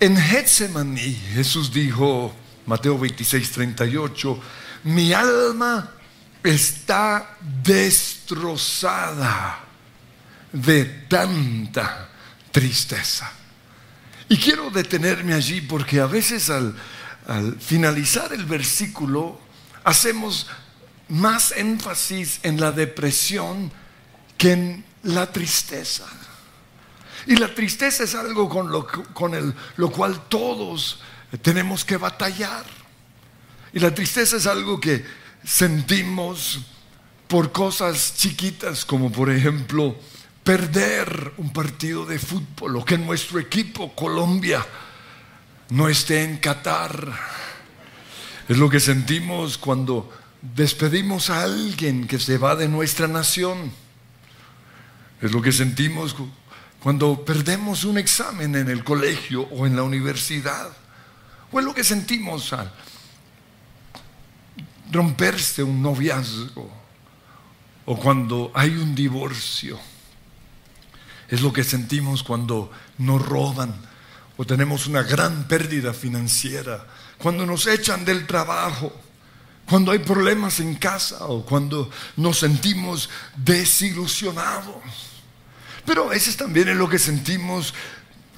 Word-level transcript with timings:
En 0.00 0.16
Getsemaní 0.16 1.14
Jesús 1.34 1.70
dijo, 1.70 2.34
Mateo 2.64 2.98
26, 2.98 3.52
38, 3.52 4.40
mi 4.84 5.12
alma 5.12 5.90
está 6.42 7.36
destrozada 7.62 9.60
de 10.50 10.86
tanta 11.06 12.08
tristeza. 12.50 13.30
Y 14.30 14.38
quiero 14.38 14.70
detenerme 14.70 15.34
allí 15.34 15.60
porque 15.60 16.00
a 16.00 16.06
veces 16.06 16.48
al, 16.48 16.74
al 17.26 17.60
finalizar 17.60 18.32
el 18.32 18.46
versículo 18.46 19.38
hacemos 19.84 20.46
más 21.08 21.52
énfasis 21.52 22.40
en 22.42 22.58
la 22.58 22.72
depresión 22.72 23.70
que 24.38 24.52
en 24.52 24.82
la 25.02 25.30
tristeza. 25.30 26.06
Y 27.26 27.36
la 27.36 27.54
tristeza 27.54 28.04
es 28.04 28.14
algo 28.14 28.48
con 28.48 28.70
lo, 28.70 28.86
con 28.86 29.34
el, 29.34 29.54
lo 29.76 29.90
cual 29.90 30.28
todos 30.28 31.00
tenemos 31.42 31.84
que 31.84 31.96
batallar. 31.96 32.64
Y 33.72 33.78
la 33.78 33.94
tristeza 33.94 34.36
es 34.36 34.46
algo 34.46 34.80
que 34.80 35.04
sentimos 35.44 36.60
por 37.28 37.52
cosas 37.52 38.14
chiquitas, 38.16 38.84
como 38.84 39.12
por 39.12 39.30
ejemplo 39.30 39.96
perder 40.42 41.32
un 41.36 41.52
partido 41.52 42.04
de 42.06 42.18
fútbol 42.18 42.76
o 42.76 42.84
que 42.84 42.98
nuestro 42.98 43.38
equipo, 43.38 43.94
Colombia, 43.94 44.66
no 45.68 45.88
esté 45.88 46.24
en 46.24 46.38
Qatar. 46.38 47.12
Es 48.48 48.56
lo 48.56 48.68
que 48.68 48.80
sentimos 48.80 49.58
cuando 49.58 50.10
despedimos 50.42 51.30
a 51.30 51.42
alguien 51.44 52.08
que 52.08 52.18
se 52.18 52.38
va 52.38 52.56
de 52.56 52.66
nuestra 52.66 53.06
nación. 53.06 53.70
Es 55.22 55.30
lo 55.30 55.40
que 55.42 55.52
sentimos 55.52 56.16
cuando 56.82 57.24
perdemos 57.24 57.84
un 57.84 57.98
examen 57.98 58.56
en 58.56 58.68
el 58.68 58.82
colegio 58.82 59.42
o 59.42 59.66
en 59.66 59.76
la 59.76 59.82
universidad. 59.82 60.70
Es 61.52 61.64
lo 61.64 61.74
que 61.74 61.84
sentimos 61.84 62.52
al 62.52 62.72
romperse 64.90 65.62
un 65.62 65.82
noviazgo 65.82 66.70
o 67.84 67.96
cuando 67.96 68.50
hay 68.54 68.70
un 68.70 68.94
divorcio. 68.94 69.78
Es 71.28 71.42
lo 71.42 71.52
que 71.52 71.64
sentimos 71.64 72.22
cuando 72.22 72.70
nos 72.98 73.24
roban 73.24 73.74
o 74.36 74.44
tenemos 74.46 74.86
una 74.86 75.02
gran 75.02 75.46
pérdida 75.46 75.92
financiera, 75.92 76.86
cuando 77.18 77.44
nos 77.44 77.66
echan 77.66 78.06
del 78.06 78.26
trabajo, 78.26 78.90
cuando 79.68 79.92
hay 79.92 79.98
problemas 79.98 80.60
en 80.60 80.76
casa 80.76 81.26
o 81.26 81.44
cuando 81.44 81.90
nos 82.16 82.38
sentimos 82.38 83.10
desilusionados. 83.36 85.19
Pero 85.84 86.12
ese 86.12 86.32
también 86.34 86.68
es 86.68 86.76
lo 86.76 86.88
que 86.88 86.98
sentimos 86.98 87.74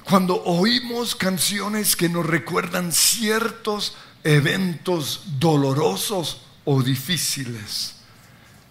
cuando 0.03 0.43
oímos 0.43 1.15
canciones 1.15 1.95
que 1.95 2.09
nos 2.09 2.25
recuerdan 2.25 2.91
ciertos 2.91 3.95
eventos 4.23 5.23
dolorosos 5.39 6.41
o 6.65 6.81
difíciles 6.81 7.95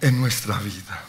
en 0.00 0.20
nuestra 0.20 0.58
vida. 0.58 1.04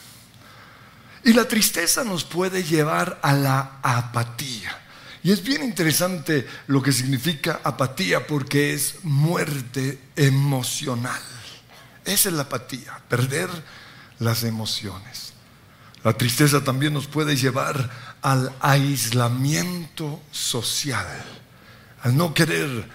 Y 1.23 1.33
la 1.33 1.47
tristeza 1.47 2.03
nos 2.03 2.23
puede 2.23 2.63
llevar 2.63 3.19
a 3.23 3.33
la 3.33 3.79
apatía. 3.81 4.79
Y 5.23 5.31
es 5.31 5.41
bien 5.41 5.63
interesante 5.63 6.45
lo 6.67 6.81
que 6.81 6.91
significa 6.91 7.61
apatía 7.63 8.27
porque 8.27 8.73
es 8.73 8.95
muerte 9.03 9.99
emocional. 10.17 11.21
Esa 12.03 12.27
es 12.27 12.35
la 12.35 12.43
apatía, 12.43 12.99
perder 13.07 13.49
las 14.19 14.43
emociones. 14.43 15.32
La 16.03 16.13
tristeza 16.13 16.63
también 16.63 16.93
nos 16.93 17.07
puede 17.07 17.35
llevar 17.35 17.89
al 18.21 18.53
aislamiento 18.59 20.21
social, 20.31 21.23
al 22.01 22.17
no 22.17 22.33
querer 22.33 22.89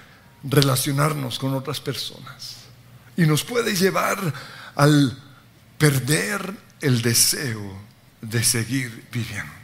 relacionarnos 0.45 1.39
con 1.39 1.55
otras 1.55 1.81
personas. 1.81 2.57
Y 3.17 3.23
nos 3.23 3.45
puede 3.45 3.75
llevar 3.75 4.35
al 4.75 5.17
perder 5.79 6.55
el 6.81 7.01
deseo 7.01 7.79
de 8.21 8.45
seguir 8.45 9.07
viviendo. 9.11 9.55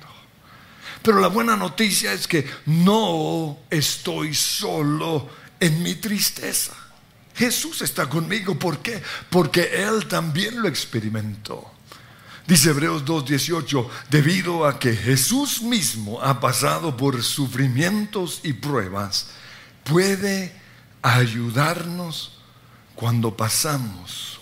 Pero 1.02 1.20
la 1.20 1.28
buena 1.28 1.54
noticia 1.54 2.14
es 2.14 2.26
que 2.26 2.48
no 2.64 3.58
estoy 3.68 4.34
solo 4.34 5.28
en 5.60 5.82
mi 5.82 5.96
tristeza. 5.96 6.72
Jesús 7.36 7.82
está 7.82 8.08
conmigo. 8.08 8.58
¿Por 8.58 8.78
qué? 8.78 9.02
Porque 9.28 9.84
Él 9.84 10.06
también 10.08 10.62
lo 10.62 10.68
experimentó. 10.68 11.73
Dice 12.46 12.70
Hebreos 12.70 13.04
2.18, 13.06 13.88
debido 14.10 14.66
a 14.66 14.78
que 14.78 14.94
Jesús 14.94 15.62
mismo 15.62 16.20
ha 16.20 16.40
pasado 16.40 16.94
por 16.96 17.22
sufrimientos 17.22 18.40
y 18.42 18.52
pruebas, 18.52 19.28
puede 19.82 20.54
ayudarnos 21.00 22.38
cuando 22.94 23.34
pasamos 23.34 24.40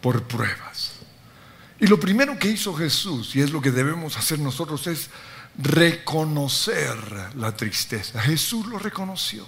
por 0.00 0.24
pruebas. 0.24 0.94
Y 1.78 1.86
lo 1.86 2.00
primero 2.00 2.38
que 2.38 2.48
hizo 2.48 2.74
Jesús, 2.74 3.34
y 3.36 3.40
es 3.40 3.50
lo 3.50 3.60
que 3.60 3.70
debemos 3.70 4.16
hacer 4.16 4.40
nosotros, 4.40 4.86
es 4.88 5.08
reconocer 5.56 6.96
la 7.36 7.56
tristeza. 7.56 8.20
Jesús 8.20 8.66
lo 8.66 8.78
reconoció. 8.78 9.46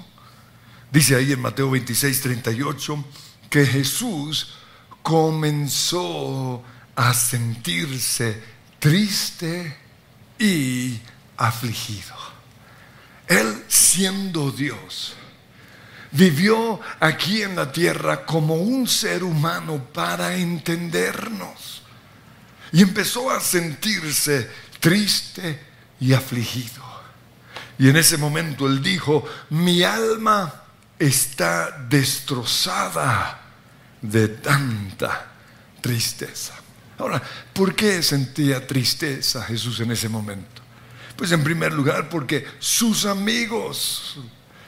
Dice 0.91 1.16
ahí 1.16 1.33
en 1.33 1.41
Mateo 1.41 1.71
26, 1.71 2.21
38, 2.21 3.05
que 3.51 3.66
Jesús 3.66 4.55
comenzó 5.03 6.62
a 6.97 7.12
sentirse 7.15 8.43
triste 8.78 9.77
y 10.38 11.00
afligido. 11.37 12.15
Él 13.27 13.65
siendo 13.69 14.50
Dios, 14.50 15.15
vivió 16.12 16.81
aquí 17.00 17.43
en 17.43 17.56
la 17.56 17.72
tierra 17.72 18.25
como 18.25 18.54
un 18.54 18.87
ser 18.87 19.25
humano 19.25 19.83
para 19.93 20.37
entendernos. 20.37 21.83
Y 22.72 22.83
empezó 22.83 23.31
a 23.31 23.41
sentirse 23.41 24.50
triste 24.81 25.60
y 26.00 26.12
afligido. 26.12 26.83
Y 27.78 27.88
en 27.88 27.97
ese 27.97 28.16
momento 28.16 28.66
él 28.66 28.83
dijo, 28.83 29.25
mi 29.50 29.83
alma 29.83 30.62
está 30.99 31.71
destrozada 31.88 33.41
de 34.00 34.28
tanta 34.28 35.33
tristeza. 35.81 36.54
Ahora, 37.04 37.22
¿por 37.53 37.75
qué 37.75 38.03
sentía 38.03 38.66
tristeza 38.66 39.42
Jesús 39.42 39.78
en 39.81 39.91
ese 39.91 40.09
momento? 40.09 40.62
Pues 41.15 41.32
en 41.32 41.44
primer 41.44 41.70
lugar 41.75 42.09
porque 42.09 42.47
sus 42.59 43.04
amigos, 43.04 44.16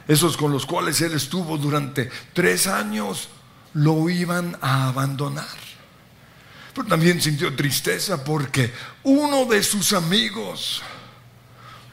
esos 0.06 0.36
con 0.36 0.52
los 0.52 0.66
cuales 0.66 1.00
él 1.00 1.14
estuvo 1.14 1.56
durante 1.56 2.10
tres 2.34 2.66
años, 2.66 3.30
lo 3.72 4.10
iban 4.10 4.54
a 4.60 4.88
abandonar. 4.88 5.46
Pero 6.74 6.86
también 6.86 7.22
sintió 7.22 7.56
tristeza 7.56 8.22
porque 8.22 8.70
uno 9.04 9.46
de 9.46 9.62
sus 9.62 9.94
amigos 9.94 10.82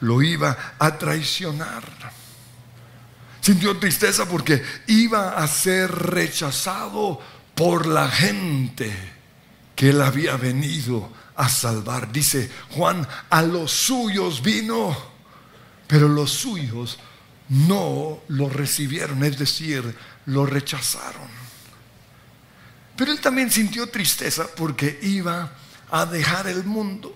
lo 0.00 0.20
iba 0.20 0.74
a 0.78 0.98
traicionar. 0.98 1.84
Sintió 3.40 3.78
tristeza 3.78 4.28
porque 4.28 4.62
iba 4.88 5.42
a 5.42 5.48
ser 5.48 5.90
rechazado 5.90 7.18
por 7.54 7.86
la 7.86 8.10
gente 8.10 9.13
que 9.74 9.90
él 9.90 10.00
había 10.00 10.36
venido 10.36 11.10
a 11.36 11.48
salvar. 11.48 12.12
Dice 12.12 12.50
Juan, 12.70 13.06
a 13.30 13.42
los 13.42 13.70
suyos 13.70 14.42
vino, 14.42 14.96
pero 15.86 16.08
los 16.08 16.30
suyos 16.30 16.98
no 17.48 18.20
lo 18.28 18.48
recibieron, 18.48 19.22
es 19.24 19.38
decir, 19.38 19.94
lo 20.26 20.46
rechazaron. 20.46 21.28
Pero 22.96 23.12
él 23.12 23.20
también 23.20 23.50
sintió 23.50 23.88
tristeza 23.88 24.46
porque 24.56 24.98
iba 25.02 25.52
a 25.90 26.06
dejar 26.06 26.46
el 26.46 26.64
mundo. 26.64 27.14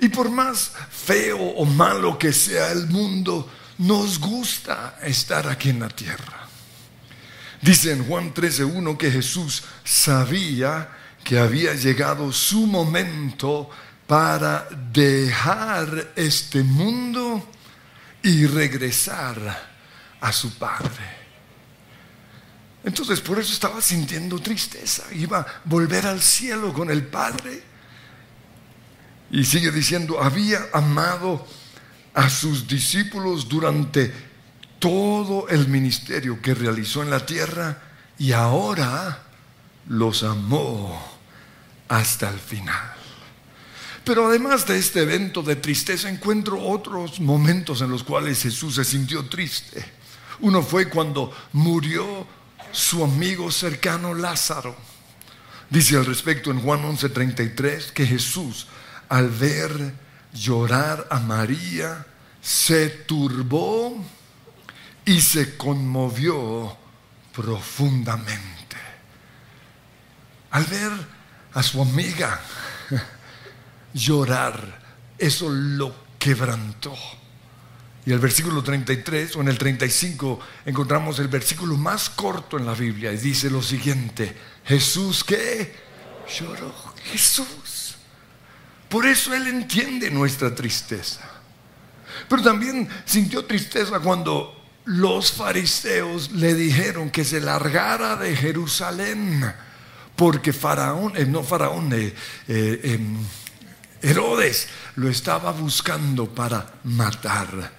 Y 0.00 0.08
por 0.08 0.30
más 0.30 0.72
feo 0.90 1.38
o 1.38 1.64
malo 1.64 2.18
que 2.18 2.32
sea 2.32 2.72
el 2.72 2.86
mundo, 2.88 3.50
nos 3.78 4.18
gusta 4.18 4.98
estar 5.02 5.48
aquí 5.48 5.70
en 5.70 5.80
la 5.80 5.88
tierra. 5.88 6.48
Dice 7.60 7.92
en 7.92 8.06
Juan 8.06 8.32
13:1 8.32 8.96
que 8.96 9.10
Jesús 9.10 9.64
sabía 9.84 10.88
que 11.24 11.38
había 11.38 11.74
llegado 11.74 12.32
su 12.32 12.66
momento 12.66 13.68
para 14.06 14.66
dejar 14.92 16.12
este 16.16 16.62
mundo 16.62 17.46
y 18.22 18.46
regresar 18.46 19.68
a 20.20 20.32
su 20.32 20.56
Padre. 20.58 21.18
Entonces 22.84 23.20
por 23.20 23.38
eso 23.38 23.52
estaba 23.52 23.82
sintiendo 23.82 24.38
tristeza. 24.38 25.04
Iba 25.12 25.40
a 25.40 25.46
volver 25.64 26.06
al 26.06 26.22
cielo 26.22 26.72
con 26.72 26.90
el 26.90 27.04
Padre. 27.06 27.62
Y 29.30 29.44
sigue 29.44 29.70
diciendo, 29.70 30.22
había 30.22 30.68
amado 30.72 31.46
a 32.14 32.30
sus 32.30 32.66
discípulos 32.66 33.46
durante 33.46 34.10
todo 34.78 35.48
el 35.48 35.68
ministerio 35.68 36.40
que 36.40 36.54
realizó 36.54 37.02
en 37.02 37.10
la 37.10 37.26
tierra 37.26 37.78
y 38.18 38.32
ahora 38.32 39.27
los 39.88 40.22
amó 40.22 41.18
hasta 41.88 42.28
el 42.28 42.38
final. 42.38 42.94
Pero 44.04 44.26
además 44.26 44.66
de 44.66 44.78
este 44.78 45.02
evento 45.02 45.42
de 45.42 45.56
tristeza, 45.56 46.08
encuentro 46.08 46.62
otros 46.62 47.20
momentos 47.20 47.82
en 47.82 47.90
los 47.90 48.04
cuales 48.04 48.42
Jesús 48.42 48.76
se 48.76 48.84
sintió 48.84 49.28
triste. 49.28 49.84
Uno 50.40 50.62
fue 50.62 50.88
cuando 50.88 51.32
murió 51.52 52.26
su 52.72 53.04
amigo 53.04 53.50
cercano 53.50 54.14
Lázaro. 54.14 54.76
Dice 55.68 55.96
al 55.96 56.06
respecto 56.06 56.50
en 56.50 56.60
Juan 56.60 56.84
11:33 56.84 57.92
que 57.92 58.06
Jesús, 58.06 58.66
al 59.08 59.28
ver 59.28 59.94
llorar 60.32 61.06
a 61.10 61.18
María, 61.18 62.06
se 62.40 62.88
turbó 62.88 64.02
y 65.04 65.20
se 65.20 65.56
conmovió 65.56 66.76
profundamente. 67.34 68.57
Al 70.50 70.64
ver 70.64 70.92
a 71.54 71.62
su 71.62 71.80
amiga 71.82 72.40
llorar, 73.92 74.80
eso 75.18 75.48
lo 75.48 75.94
quebrantó. 76.18 76.94
Y 78.06 78.12
el 78.12 78.20
versículo 78.20 78.62
33 78.62 79.36
o 79.36 79.40
en 79.42 79.48
el 79.48 79.58
35 79.58 80.40
encontramos 80.64 81.18
el 81.18 81.28
versículo 81.28 81.76
más 81.76 82.08
corto 82.08 82.56
en 82.56 82.64
la 82.64 82.72
Biblia 82.72 83.12
y 83.12 83.18
dice 83.18 83.50
lo 83.50 83.62
siguiente, 83.62 84.34
Jesús 84.64 85.24
que 85.24 85.74
lloró, 86.38 86.74
Jesús. 87.10 87.96
Por 88.88 89.06
eso 89.06 89.34
Él 89.34 89.46
entiende 89.46 90.10
nuestra 90.10 90.54
tristeza. 90.54 91.20
Pero 92.28 92.42
también 92.42 92.88
sintió 93.04 93.44
tristeza 93.44 94.00
cuando 94.00 94.54
los 94.86 95.32
fariseos 95.32 96.30
le 96.32 96.54
dijeron 96.54 97.10
que 97.10 97.24
se 97.24 97.40
largara 97.40 98.16
de 98.16 98.34
Jerusalén, 98.34 99.52
porque 100.18 100.52
Faraón, 100.52 101.16
eh, 101.16 101.24
no 101.24 101.44
Faraón, 101.44 101.92
eh, 101.92 102.12
eh, 102.48 102.80
em, 102.82 103.16
Herodes 104.02 104.66
lo 104.96 105.08
estaba 105.08 105.52
buscando 105.52 106.26
para 106.34 106.74
matar. 106.82 107.72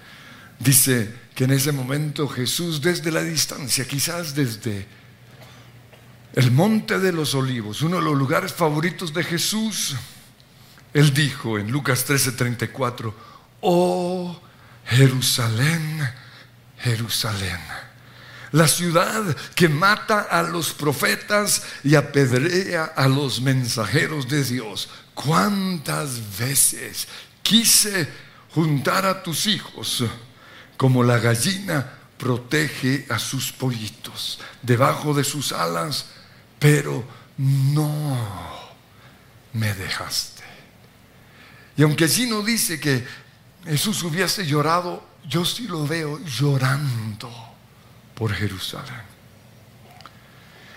Dice 0.58 1.14
que 1.34 1.44
en 1.44 1.50
ese 1.50 1.70
momento 1.70 2.26
Jesús 2.26 2.80
desde 2.80 3.12
la 3.12 3.22
distancia, 3.22 3.86
quizás 3.86 4.34
desde 4.34 4.86
el 6.32 6.50
monte 6.50 6.98
de 6.98 7.12
los 7.12 7.34
olivos, 7.34 7.82
uno 7.82 7.96
de 7.96 8.04
los 8.04 8.16
lugares 8.16 8.54
favoritos 8.54 9.12
de 9.12 9.22
Jesús, 9.22 9.96
él 10.94 11.12
dijo 11.12 11.58
en 11.58 11.70
Lucas 11.70 12.06
13:34, 12.06 13.14
oh 13.60 14.40
Jerusalén, 14.86 16.08
Jerusalén, 16.78 17.60
la 18.52 18.68
ciudad 18.68 19.36
que 19.54 19.68
mata 19.68 20.22
a 20.22 20.42
los 20.42 20.72
profetas 20.72 21.62
y 21.84 21.94
apedrea 21.94 22.84
a 22.84 23.08
los 23.08 23.40
mensajeros 23.40 24.28
de 24.28 24.44
Dios. 24.44 24.88
¿Cuántas 25.14 26.38
veces 26.38 27.06
quise 27.42 28.08
juntar 28.52 29.06
a 29.06 29.22
tus 29.22 29.46
hijos? 29.46 30.04
como 30.80 31.04
la 31.04 31.18
gallina 31.18 31.92
protege 32.16 33.04
a 33.10 33.18
sus 33.18 33.52
pollitos 33.52 34.40
debajo 34.62 35.12
de 35.12 35.24
sus 35.24 35.52
alas, 35.52 36.06
pero 36.58 37.04
no 37.36 38.16
me 39.52 39.74
dejaste. 39.74 40.42
Y 41.76 41.82
aunque 41.82 42.04
allí 42.04 42.24
no 42.24 42.40
dice 42.40 42.80
que 42.80 43.06
Jesús 43.66 44.02
hubiese 44.04 44.46
llorado, 44.46 45.06
yo 45.28 45.44
sí 45.44 45.68
lo 45.68 45.86
veo 45.86 46.18
llorando 46.24 47.30
por 48.20 48.34
Jerusalén. 48.34 49.00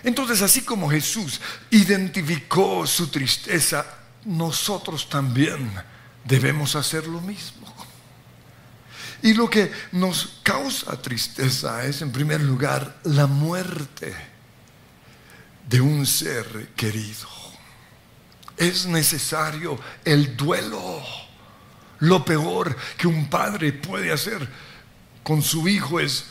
Entonces, 0.02 0.40
así 0.40 0.62
como 0.62 0.88
Jesús 0.88 1.42
identificó 1.68 2.86
su 2.86 3.08
tristeza, 3.08 3.84
nosotros 4.24 5.10
también 5.10 5.70
debemos 6.24 6.74
hacer 6.74 7.06
lo 7.06 7.20
mismo. 7.20 7.66
Y 9.20 9.34
lo 9.34 9.50
que 9.50 9.70
nos 9.92 10.40
causa 10.42 10.96
tristeza 11.02 11.84
es, 11.84 12.00
en 12.00 12.12
primer 12.12 12.40
lugar, 12.40 12.98
la 13.04 13.26
muerte 13.26 14.14
de 15.68 15.82
un 15.82 16.06
ser 16.06 16.70
querido. 16.74 17.28
Es 18.56 18.86
necesario 18.86 19.78
el 20.02 20.34
duelo. 20.34 21.02
Lo 21.98 22.24
peor 22.24 22.74
que 22.96 23.06
un 23.06 23.28
padre 23.28 23.74
puede 23.74 24.10
hacer 24.10 24.48
con 25.22 25.42
su 25.42 25.68
hijo 25.68 26.00
es 26.00 26.24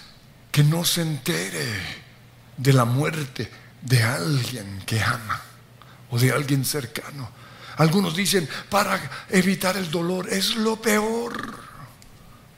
que 0.53 0.63
no 0.63 0.85
se 0.85 1.01
entere 1.01 1.65
de 2.55 2.73
la 2.73 2.85
muerte 2.85 3.49
de 3.81 4.03
alguien 4.03 4.83
que 4.85 5.01
ama 5.01 5.41
o 6.11 6.19
de 6.19 6.31
alguien 6.31 6.63
cercano. 6.63 7.27
Algunos 7.77 8.15
dicen, 8.15 8.47
para 8.69 9.25
evitar 9.29 9.75
el 9.77 9.89
dolor, 9.89 10.31
es 10.31 10.55
lo 10.55 10.79
peor. 10.79 11.59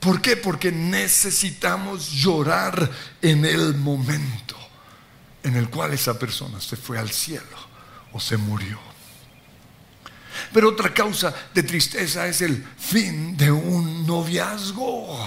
¿Por 0.01 0.21
qué? 0.21 0.35
Porque 0.35 0.73
necesitamos 0.73 2.11
llorar 2.11 2.91
en 3.21 3.45
el 3.45 3.75
momento 3.75 4.57
en 5.41 5.55
el 5.55 5.69
cual 5.69 5.93
esa 5.93 6.19
persona 6.19 6.59
se 6.59 6.75
fue 6.75 6.99
al 6.99 7.11
cielo 7.11 7.57
o 8.11 8.19
se 8.19 8.35
murió. 8.35 8.77
Pero 10.51 10.67
otra 10.67 10.93
causa 10.93 11.33
de 11.53 11.63
tristeza 11.63 12.27
es 12.27 12.41
el 12.41 12.61
fin 12.77 13.37
de 13.37 13.49
un 13.53 14.05
noviazgo. 14.05 15.17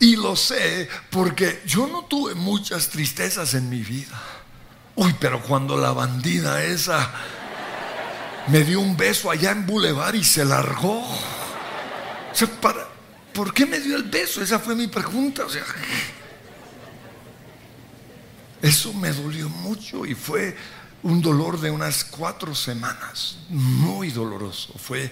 Y 0.00 0.16
lo 0.16 0.36
sé 0.36 0.88
porque 1.10 1.62
yo 1.66 1.86
no 1.86 2.04
tuve 2.04 2.34
muchas 2.34 2.88
tristezas 2.88 3.54
en 3.54 3.68
mi 3.68 3.82
vida. 3.82 4.20
Uy, 4.94 5.14
pero 5.20 5.42
cuando 5.42 5.76
la 5.76 5.92
bandida 5.92 6.62
esa 6.64 7.10
me 8.48 8.64
dio 8.64 8.80
un 8.80 8.96
beso 8.96 9.30
allá 9.30 9.50
en 9.52 9.66
Boulevard 9.66 10.14
y 10.14 10.24
se 10.24 10.44
largó. 10.44 11.00
O 11.00 12.46
para, 12.60 12.86
¿por 13.32 13.52
qué 13.52 13.66
me 13.66 13.80
dio 13.80 13.96
el 13.96 14.04
beso? 14.04 14.42
Esa 14.42 14.58
fue 14.58 14.74
mi 14.74 14.86
pregunta. 14.86 15.44
O 15.44 15.50
sea, 15.50 15.64
eso 18.62 18.92
me 18.92 19.12
dolió 19.12 19.48
mucho 19.48 20.04
y 20.06 20.14
fue 20.14 20.56
un 21.02 21.22
dolor 21.22 21.60
de 21.60 21.70
unas 21.70 22.04
cuatro 22.04 22.54
semanas, 22.54 23.38
muy 23.48 24.10
doloroso. 24.10 24.74
Fue 24.78 25.10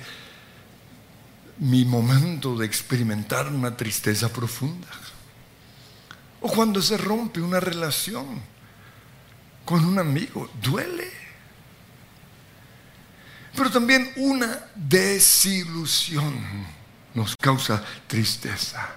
mi 1.59 1.85
momento 1.85 2.57
de 2.57 2.67
experimentar 2.67 3.49
una 3.49 3.77
tristeza 3.77 4.33
profunda. 4.33 4.89
O 6.41 6.49
cuando 6.49 6.83
se 6.83 6.97
rompe 6.97 7.41
una 7.41 7.61
relación 7.61 8.41
con 9.65 9.85
un 9.85 9.99
amigo, 9.99 10.49
duele. 10.63 11.11
Pero 13.57 13.71
también 13.71 14.13
una 14.17 14.67
desilusión 14.75 16.35
nos 17.15 17.35
causa 17.37 17.83
tristeza. 18.07 18.91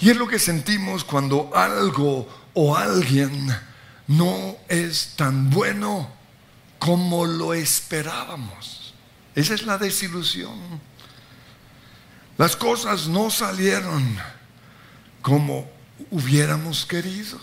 Y 0.00 0.10
es 0.10 0.16
lo 0.16 0.28
que 0.28 0.38
sentimos 0.38 1.04
cuando 1.04 1.50
algo 1.54 2.26
o 2.54 2.76
alguien 2.76 3.54
no 4.06 4.56
es 4.68 5.14
tan 5.16 5.50
bueno 5.50 6.08
como 6.78 7.26
lo 7.26 7.52
esperábamos. 7.52 8.94
Esa 9.34 9.54
es 9.54 9.64
la 9.64 9.76
desilusión. 9.76 10.80
Las 12.40 12.56
cosas 12.56 13.06
no 13.06 13.30
salieron 13.30 14.16
como 15.20 15.70
hubiéramos 16.10 16.86
querido. 16.86 17.38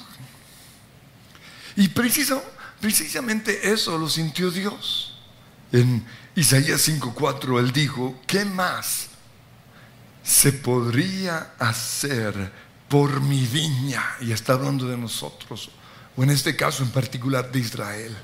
Y 1.75 1.89
precisamente 1.89 3.71
eso 3.71 3.95
lo 3.99 4.09
sintió 4.09 4.49
Dios. 4.49 5.13
En 5.71 6.03
Isaías 6.33 6.81
5:4 6.87 7.59
él 7.59 7.71
dijo, 7.71 8.19
¿qué 8.25 8.43
más 8.43 9.09
se 10.23 10.51
podría 10.51 11.53
hacer 11.59 12.51
por 12.89 13.21
mi 13.21 13.45
viña? 13.45 14.03
Y 14.19 14.31
está 14.31 14.53
hablando 14.53 14.87
de 14.87 14.97
nosotros, 14.97 15.69
o 16.15 16.23
en 16.23 16.31
este 16.31 16.55
caso 16.55 16.81
en 16.81 16.89
particular 16.89 17.51
de 17.51 17.59
Israel. 17.59 18.17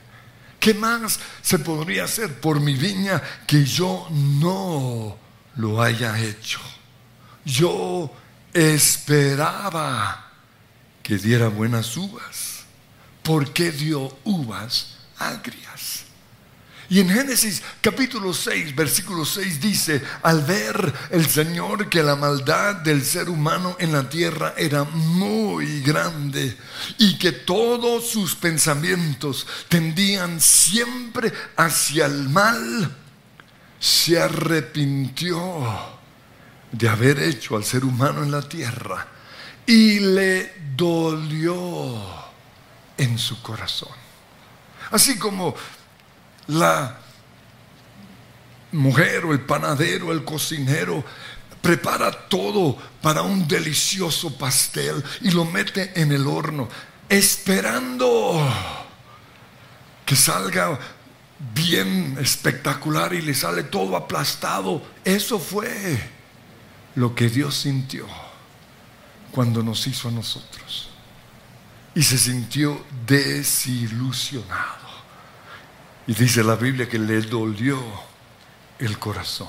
¿Qué 0.60 0.74
más 0.74 1.20
se 1.44 1.60
podría 1.60 2.06
hacer 2.06 2.42
por 2.42 2.60
mi 2.60 2.74
viña 2.74 3.22
que 3.46 3.63
yo 3.63 4.08
no 4.10 5.22
lo 5.55 5.81
haya 5.81 6.19
hecho? 6.19 6.60
Yo 7.45 8.12
esperaba 8.53 10.31
que 11.01 11.17
diera 11.17 11.50
buenas 11.50 11.95
uvas. 11.98 12.63
¿Por 13.22 13.51
qué 13.53 13.72
dio 13.72 14.17
uvas 14.24 14.98
agrias? 15.17 16.03
Y 16.89 17.00
en 17.00 17.10
Génesis 17.10 17.63
capítulo 17.81 18.33
6, 18.33 18.75
versículo 18.75 19.25
6 19.25 19.62
dice, 19.62 20.01
al 20.22 20.43
ver 20.43 20.93
el 21.12 21.25
Señor 21.25 21.89
que 21.89 22.03
la 22.03 22.15
maldad 22.15 22.75
del 22.75 23.03
ser 23.03 23.29
humano 23.29 23.75
en 23.79 23.93
la 23.93 24.07
tierra 24.10 24.53
era 24.57 24.83
muy 24.83 25.81
grande 25.81 26.55
y 27.00 27.17
que 27.17 27.31
todos 27.31 28.10
sus 28.10 28.36
pensamientos 28.36 29.48
tendían 29.69 30.39
siempre 30.39 31.31
hacia 31.55 32.05
el 32.05 32.29
mal, 32.29 32.95
se 33.83 34.17
arrepintió 34.17 35.37
de 36.71 36.87
haber 36.87 37.19
hecho 37.19 37.57
al 37.57 37.65
ser 37.65 37.83
humano 37.83 38.23
en 38.23 38.31
la 38.31 38.41
tierra 38.41 39.05
y 39.65 39.99
le 39.99 40.53
dolió 40.73 42.01
en 42.97 43.17
su 43.17 43.41
corazón. 43.41 43.91
Así 44.89 45.19
como 45.19 45.53
la 46.47 46.97
mujer 48.71 49.25
o 49.25 49.33
el 49.33 49.41
panadero, 49.41 50.13
el 50.13 50.23
cocinero, 50.23 51.03
prepara 51.61 52.09
todo 52.29 52.77
para 53.01 53.21
un 53.21 53.45
delicioso 53.49 54.37
pastel 54.37 55.03
y 55.19 55.31
lo 55.31 55.43
mete 55.43 55.91
en 55.99 56.13
el 56.13 56.25
horno, 56.25 56.69
esperando 57.09 58.49
que 60.05 60.15
salga 60.15 60.79
bien 61.53 62.17
espectacular 62.19 63.13
y 63.13 63.21
le 63.21 63.33
sale 63.33 63.63
todo 63.63 63.95
aplastado. 63.95 64.81
Eso 65.03 65.39
fue 65.39 65.99
lo 66.95 67.15
que 67.15 67.29
Dios 67.29 67.55
sintió 67.55 68.07
cuando 69.31 69.63
nos 69.63 69.85
hizo 69.87 70.09
a 70.09 70.11
nosotros. 70.11 70.89
Y 71.95 72.03
se 72.03 72.17
sintió 72.17 72.85
desilusionado. 73.05 74.83
Y 76.07 76.13
dice 76.13 76.43
la 76.43 76.55
Biblia 76.55 76.89
que 76.89 76.99
le 76.99 77.21
dolió 77.21 77.79
el 78.79 78.97
corazón. 78.99 79.47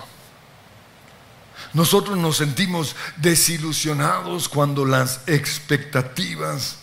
Nosotros 1.72 2.16
nos 2.16 2.36
sentimos 2.36 2.94
desilusionados 3.16 4.48
cuando 4.48 4.84
las 4.84 5.22
expectativas 5.26 6.78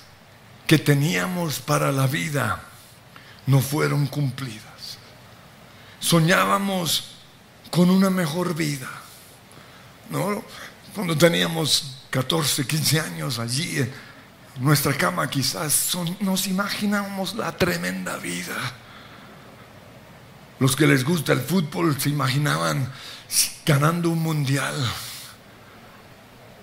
que 0.68 0.78
teníamos 0.78 1.60
para 1.60 1.92
la 1.92 2.08
vida 2.08 2.62
no 3.46 3.62
fueron 3.62 4.08
cumplidas. 4.08 4.71
Soñábamos 6.02 7.12
con 7.70 7.90
una 7.90 8.10
mejor 8.10 8.54
vida. 8.54 8.90
¿no? 10.10 10.44
Cuando 10.94 11.18
teníamos 11.18 12.00
14, 12.10 12.68
15 12.68 13.00
años 13.00 13.40
allí, 13.40 13.78
en 13.78 13.92
nuestra 14.60 14.94
cama 14.98 15.30
quizás 15.30 15.96
nos 16.20 16.48
imaginábamos 16.48 17.36
la 17.36 17.56
tremenda 17.56 18.18
vida. 18.18 18.56
Los 20.60 20.76
que 20.76 20.86
les 20.86 21.04
gusta 21.04 21.34
el 21.34 21.42
fútbol 21.42 22.00
se 22.00 22.10
imaginaban 22.10 22.92
ganando 23.66 24.10
un 24.10 24.20
mundial. 24.20 24.76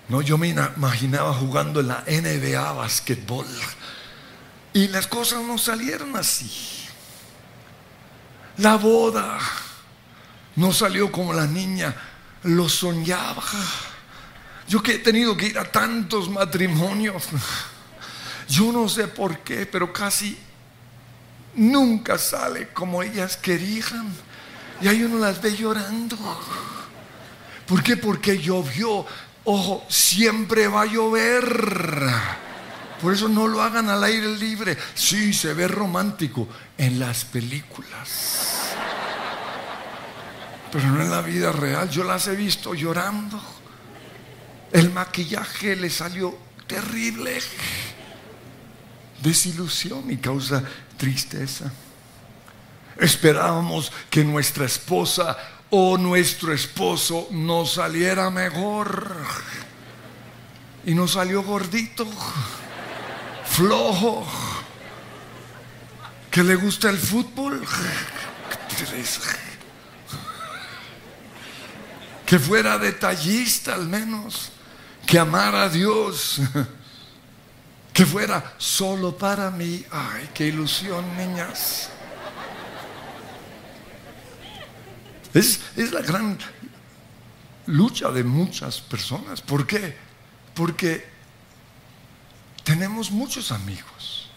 No, 0.07 0.21
yo 0.21 0.37
me 0.37 0.47
imaginaba 0.47 1.33
jugando 1.33 1.81
en 1.81 1.87
la 1.87 2.03
NBA 2.07 2.71
basquetbol. 2.73 3.47
Y 4.73 4.87
las 4.87 5.07
cosas 5.07 5.41
no 5.43 5.57
salieron 5.57 6.15
así. 6.15 6.78
La 8.59 8.75
boda 8.75 9.39
no 10.57 10.73
salió 10.73 11.09
como 11.11 11.33
la 11.33 11.47
niña 11.47 11.95
lo 12.43 12.67
soñaba. 12.67 13.43
Yo 14.67 14.83
que 14.83 14.95
he 14.95 14.99
tenido 14.99 15.35
que 15.37 15.47
ir 15.47 15.57
a 15.57 15.63
tantos 15.63 16.29
matrimonios, 16.29 17.29
yo 18.49 18.71
no 18.71 18.89
sé 18.89 19.07
por 19.07 19.39
qué, 19.39 19.65
pero 19.65 19.93
casi 19.93 20.37
nunca 21.55 22.17
sale 22.17 22.69
como 22.69 23.01
ellas 23.01 23.37
querían. 23.37 24.13
Y 24.81 24.89
ahí 24.89 25.03
uno 25.03 25.19
las 25.19 25.41
ve 25.41 25.55
llorando. 25.55 26.17
¿Por 27.65 27.81
qué? 27.81 27.95
Porque 27.95 28.37
llovió. 28.39 29.05
Ojo, 29.45 29.85
siempre 29.89 30.67
va 30.67 30.81
a 30.81 30.85
llover. 30.85 32.48
Por 33.01 33.13
eso 33.13 33.29
no 33.29 33.47
lo 33.47 33.61
hagan 33.61 33.89
al 33.89 34.03
aire 34.03 34.27
libre. 34.37 34.77
Sí, 34.93 35.33
se 35.33 35.53
ve 35.53 35.67
romántico 35.67 36.47
en 36.77 36.99
las 36.99 37.23
películas. 37.25 38.73
Pero 40.71 40.87
no 40.87 41.01
en 41.01 41.09
la 41.09 41.21
vida 41.21 41.51
real. 41.51 41.89
Yo 41.89 42.03
las 42.03 42.27
he 42.27 42.35
visto 42.35 42.73
llorando. 42.73 43.41
El 44.71 44.91
maquillaje 44.91 45.75
le 45.75 45.89
salió 45.89 46.37
terrible. 46.67 47.39
Desilusión 49.21 50.11
y 50.11 50.17
causa 50.17 50.63
tristeza. 50.97 51.71
Esperábamos 52.97 53.91
que 54.09 54.23
nuestra 54.23 54.65
esposa 54.65 55.37
o 55.69 55.97
nuestro 55.97 56.53
esposo 56.53 57.27
nos 57.31 57.73
saliera 57.73 58.29
mejor. 58.29 59.15
Y 60.85 60.93
nos 60.93 61.13
salió 61.13 61.43
gordito, 61.43 62.07
flojo, 63.59 64.25
que 66.31 66.43
le 66.43 66.55
gusta 66.55 66.89
el 66.89 66.97
fútbol. 66.97 67.61
Que 72.25 72.39
fuera 72.39 72.77
detallista 72.77 73.73
al 73.73 73.87
menos, 73.87 74.51
que 75.05 75.19
amara 75.19 75.63
a 75.63 75.69
Dios, 75.69 76.39
que 77.91 78.05
fuera 78.05 78.53
solo 78.57 79.17
para 79.17 79.51
mí. 79.51 79.83
Ay, 79.91 80.29
qué 80.33 80.45
ilusión, 80.47 81.03
niñas. 81.17 81.89
Es, 85.33 85.59
la 85.91 86.01
gran 86.01 86.37
lucha 87.65 88.09
de 88.09 88.23
muchas 88.23 88.79
personas. 88.79 89.41
¿Por 89.41 89.67
qué? 89.67 89.97
Porque 90.53 91.18
tenemos 92.69 93.09
muchos 93.09 93.51
amigos. 93.51 94.29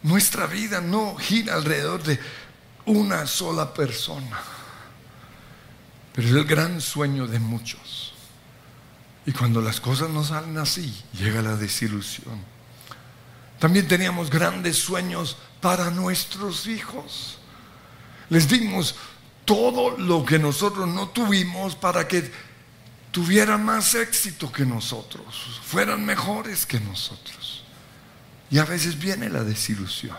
Nuestra 0.00 0.46
vida 0.46 0.80
no 0.80 1.16
gira 1.16 1.54
alrededor 1.54 2.04
de 2.04 2.20
una 2.86 3.26
sola 3.26 3.74
persona. 3.74 4.40
Pero 6.14 6.28
es 6.28 6.34
el 6.34 6.44
gran 6.44 6.80
sueño 6.80 7.26
de 7.26 7.40
muchos. 7.40 8.14
Y 9.26 9.32
cuando 9.32 9.60
las 9.60 9.80
cosas 9.80 10.10
no 10.10 10.22
salen 10.22 10.56
así, 10.56 11.02
llega 11.18 11.42
la 11.42 11.56
desilusión. 11.56 12.40
También 13.58 13.88
teníamos 13.88 14.30
grandes 14.30 14.76
sueños 14.76 15.36
para 15.60 15.90
nuestros 15.90 16.68
hijos. 16.68 17.38
Les 18.28 18.48
dimos 18.48 18.94
todo 19.44 19.98
lo 19.98 20.24
que 20.24 20.38
nosotros 20.38 20.86
no 20.86 21.08
tuvimos 21.08 21.74
para 21.74 22.06
que 22.06 22.30
tuvieran 23.12 23.64
más 23.64 23.94
éxito 23.94 24.50
que 24.50 24.66
nosotros, 24.66 25.60
fueran 25.62 26.04
mejores 26.04 26.66
que 26.66 26.80
nosotros. 26.80 27.62
Y 28.50 28.58
a 28.58 28.64
veces 28.64 28.98
viene 28.98 29.28
la 29.28 29.44
desilusión. 29.44 30.16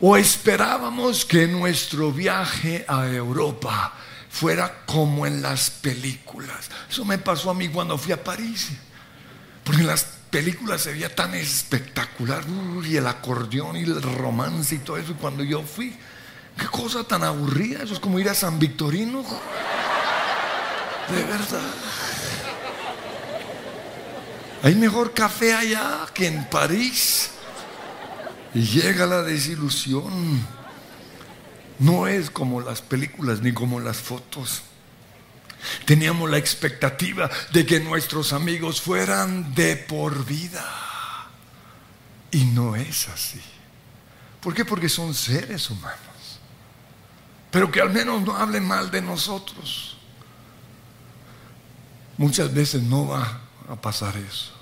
O 0.00 0.16
esperábamos 0.16 1.24
que 1.24 1.48
nuestro 1.48 2.12
viaje 2.12 2.84
a 2.86 3.08
Europa 3.08 3.92
fuera 4.30 4.84
como 4.86 5.26
en 5.26 5.42
las 5.42 5.70
películas. 5.70 6.70
Eso 6.88 7.04
me 7.04 7.18
pasó 7.18 7.50
a 7.50 7.54
mí 7.54 7.68
cuando 7.68 7.98
fui 7.98 8.12
a 8.12 8.22
París. 8.22 8.68
Porque 9.64 9.80
en 9.80 9.88
las 9.88 10.04
películas 10.30 10.82
se 10.82 10.92
veía 10.92 11.12
tan 11.12 11.34
espectacular. 11.34 12.44
y 12.84 12.96
el 12.96 13.06
acordeón 13.06 13.76
y 13.76 13.82
el 13.82 14.00
romance 14.00 14.76
y 14.76 14.78
todo 14.78 14.98
eso. 14.98 15.12
Y 15.12 15.14
cuando 15.16 15.42
yo 15.42 15.62
fui, 15.62 15.98
Qué 16.58 16.66
cosa 16.66 17.04
tan 17.04 17.22
aburrida. 17.22 17.84
Eso 17.84 17.94
es 17.94 18.00
como 18.00 18.18
ir 18.18 18.28
a 18.28 18.34
San 18.34 18.58
Victorino. 18.58 19.24
De 21.10 21.24
verdad. 21.24 21.74
Hay 24.62 24.74
mejor 24.74 25.14
café 25.14 25.54
allá 25.54 26.06
que 26.12 26.26
en 26.26 26.44
París. 26.48 27.30
Y 28.54 28.62
llega 28.62 29.06
la 29.06 29.22
desilusión. 29.22 30.46
No 31.78 32.08
es 32.08 32.30
como 32.30 32.60
las 32.60 32.82
películas 32.82 33.40
ni 33.40 33.52
como 33.52 33.80
las 33.80 33.98
fotos. 33.98 34.62
Teníamos 35.84 36.30
la 36.30 36.38
expectativa 36.38 37.30
de 37.52 37.66
que 37.66 37.80
nuestros 37.80 38.32
amigos 38.32 38.80
fueran 38.80 39.54
de 39.54 39.76
por 39.76 40.24
vida. 40.24 40.64
Y 42.30 42.44
no 42.44 42.76
es 42.76 43.08
así. 43.08 43.40
¿Por 44.40 44.54
qué? 44.54 44.64
Porque 44.64 44.88
son 44.88 45.14
seres 45.14 45.70
humanos 45.70 46.08
pero 47.50 47.70
que 47.70 47.80
al 47.80 47.90
menos 47.90 48.22
no 48.22 48.36
hablen 48.36 48.66
mal 48.66 48.90
de 48.90 49.00
nosotros. 49.00 49.87
Muchas 52.18 52.52
veces 52.52 52.82
no 52.82 53.06
va 53.06 53.40
a 53.68 53.76
pasar 53.76 54.16
eso. 54.16 54.52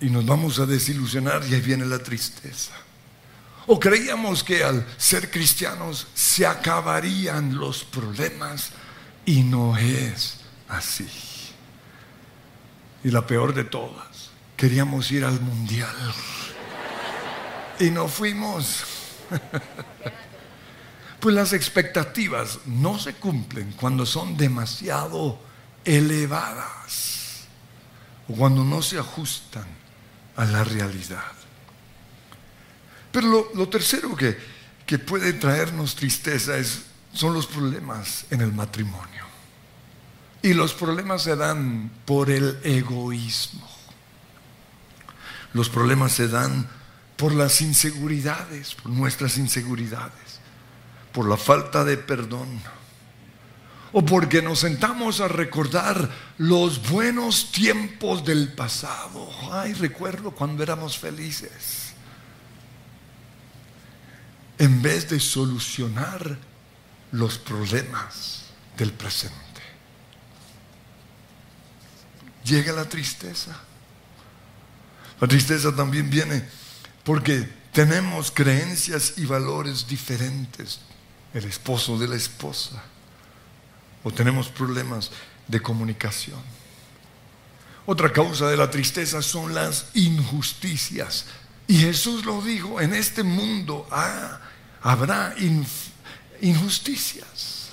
Y 0.00 0.08
nos 0.10 0.24
vamos 0.24 0.58
a 0.58 0.66
desilusionar 0.66 1.42
y 1.48 1.54
ahí 1.54 1.60
viene 1.60 1.84
la 1.84 1.98
tristeza. 1.98 2.72
O 3.66 3.80
creíamos 3.80 4.44
que 4.44 4.62
al 4.62 4.86
ser 4.96 5.30
cristianos 5.30 6.06
se 6.14 6.46
acabarían 6.46 7.56
los 7.56 7.82
problemas 7.82 8.70
y 9.24 9.42
no 9.42 9.76
es 9.76 10.38
así. 10.68 11.08
Y 13.02 13.10
la 13.10 13.26
peor 13.26 13.52
de 13.52 13.64
todas, 13.64 14.30
queríamos 14.56 15.10
ir 15.10 15.24
al 15.24 15.40
mundial 15.40 15.94
y 17.80 17.90
no 17.90 18.08
fuimos. 18.08 18.84
Pues 21.18 21.34
las 21.34 21.54
expectativas 21.54 22.60
no 22.66 22.98
se 22.98 23.14
cumplen 23.14 23.72
cuando 23.72 24.04
son 24.04 24.36
demasiado 24.36 25.40
elevadas 25.86 27.46
o 28.28 28.34
cuando 28.34 28.62
no 28.64 28.82
se 28.82 28.98
ajustan 28.98 29.66
a 30.36 30.44
la 30.44 30.64
realidad. 30.64 31.32
Pero 33.12 33.50
lo, 33.54 33.68
tercero 33.68 34.14
que, 34.14 34.36
que, 34.84 34.98
puede 34.98 35.32
traernos 35.32 35.94
tristeza 35.94 36.58
es, 36.58 36.82
son 37.14 37.32
los 37.32 37.46
problemas 37.46 38.26
en 38.30 38.42
el 38.42 38.52
matrimonio. 38.52 39.24
Y 40.42 40.52
los 40.52 40.74
problemas 40.74 41.22
se 41.22 41.34
dan 41.34 41.90
por 42.04 42.30
el 42.30 42.58
egoísmo. 42.62 43.66
Los 45.54 45.70
problemas 45.70 46.12
se 46.12 46.28
dan 46.28 46.68
por 47.16 47.32
las 47.32 47.62
inseguridades, 47.62 48.74
por 48.74 48.90
nuestras 48.90 49.38
inseguridades 49.38 50.26
por 51.16 51.26
la 51.26 51.38
falta 51.38 51.82
de 51.82 51.96
perdón 51.96 52.60
o 53.98 54.04
porque 54.04 54.42
nos 54.42 54.58
sentamos 54.58 55.22
a 55.22 55.26
recordar 55.26 56.10
los 56.36 56.90
buenos 56.90 57.50
tiempos 57.50 58.22
del 58.26 58.52
pasado. 58.52 59.26
Ay, 59.50 59.72
recuerdo 59.72 60.32
cuando 60.32 60.62
éramos 60.62 60.98
felices. 60.98 61.94
En 64.58 64.82
vez 64.82 65.08
de 65.08 65.18
solucionar 65.18 66.36
los 67.12 67.38
problemas 67.38 68.42
del 68.76 68.92
presente. 68.92 69.62
Llega 72.44 72.74
la 72.74 72.86
tristeza. 72.86 73.58
La 75.18 75.26
tristeza 75.26 75.74
también 75.74 76.10
viene 76.10 76.46
porque 77.02 77.48
tenemos 77.72 78.30
creencias 78.30 79.14
y 79.16 79.24
valores 79.24 79.86
diferentes. 79.86 80.80
El 81.32 81.46
esposo 81.46 81.98
de 81.98 82.08
la 82.08 82.16
esposa 82.16 82.82
o 84.06 84.12
tenemos 84.12 84.46
problemas 84.48 85.10
de 85.48 85.60
comunicación. 85.60 86.38
Otra 87.86 88.12
causa 88.12 88.48
de 88.48 88.56
la 88.56 88.70
tristeza 88.70 89.20
son 89.20 89.52
las 89.52 89.88
injusticias. 89.94 91.26
Y 91.66 91.78
Jesús 91.78 92.24
lo 92.24 92.40
dijo, 92.40 92.80
en 92.80 92.94
este 92.94 93.24
mundo 93.24 93.84
ah, 93.90 94.38
habrá 94.80 95.34
injusticias. 96.40 97.70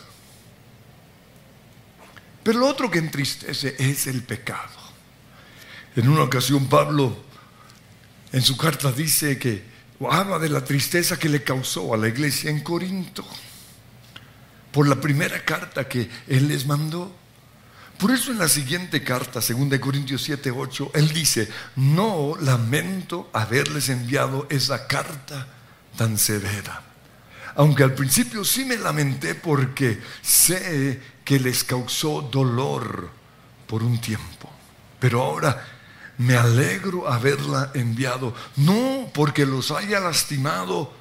Pero 2.42 2.62
lo 2.62 2.68
otro 2.68 2.90
que 2.90 2.98
entristece 2.98 3.76
es 3.78 4.08
el 4.08 4.24
pecado. 4.24 4.74
En 5.96 6.10
una 6.10 6.24
ocasión 6.24 6.66
Pablo 6.66 7.16
en 8.32 8.42
su 8.42 8.58
carta 8.58 8.92
dice 8.92 9.38
que 9.38 9.64
habla 10.10 10.40
de 10.40 10.50
la 10.50 10.66
tristeza 10.66 11.20
que 11.20 11.30
le 11.30 11.44
causó 11.44 11.94
a 11.94 11.98
la 11.98 12.08
iglesia 12.08 12.50
en 12.50 12.62
Corinto 12.62 13.24
por 14.74 14.88
la 14.88 15.00
primera 15.00 15.46
carta 15.46 15.88
que 15.88 16.10
Él 16.28 16.50
les 16.50 16.66
mandó. 16.66 17.16
Por 17.98 18.12
eso 18.12 18.32
en 18.32 18.40
la 18.40 18.50
siguiente 18.50 19.04
carta, 19.04 19.40
2 19.40 19.80
Corintios 19.80 20.24
7, 20.24 20.52
8, 20.52 20.92
Él 20.96 21.14
dice, 21.14 21.48
no 21.78 22.34
lamento 22.42 23.30
haberles 23.32 23.88
enviado 23.90 24.48
esa 24.50 24.88
carta 24.88 25.48
tan 25.96 26.18
severa. 26.18 26.82
Aunque 27.56 27.84
al 27.84 27.94
principio 27.94 28.44
sí 28.44 28.66
me 28.66 28.78
lamenté 28.78 29.36
porque 29.36 30.02
sé 30.24 31.00
que 31.24 31.40
les 31.40 31.64
causó 31.64 32.24
dolor 32.24 33.12
por 33.68 33.84
un 33.84 34.02
tiempo. 34.02 34.52
Pero 35.00 35.22
ahora 35.22 35.64
me 36.18 36.36
alegro 36.36 37.08
haberla 37.08 37.72
enviado, 37.76 38.34
no 38.56 39.10
porque 39.14 39.46
los 39.46 39.70
haya 39.70 40.00
lastimado, 40.00 40.92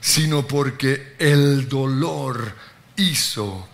sino 0.00 0.46
porque 0.46 1.14
el 1.18 1.68
dolor 1.68 2.54
hizo 2.96 3.68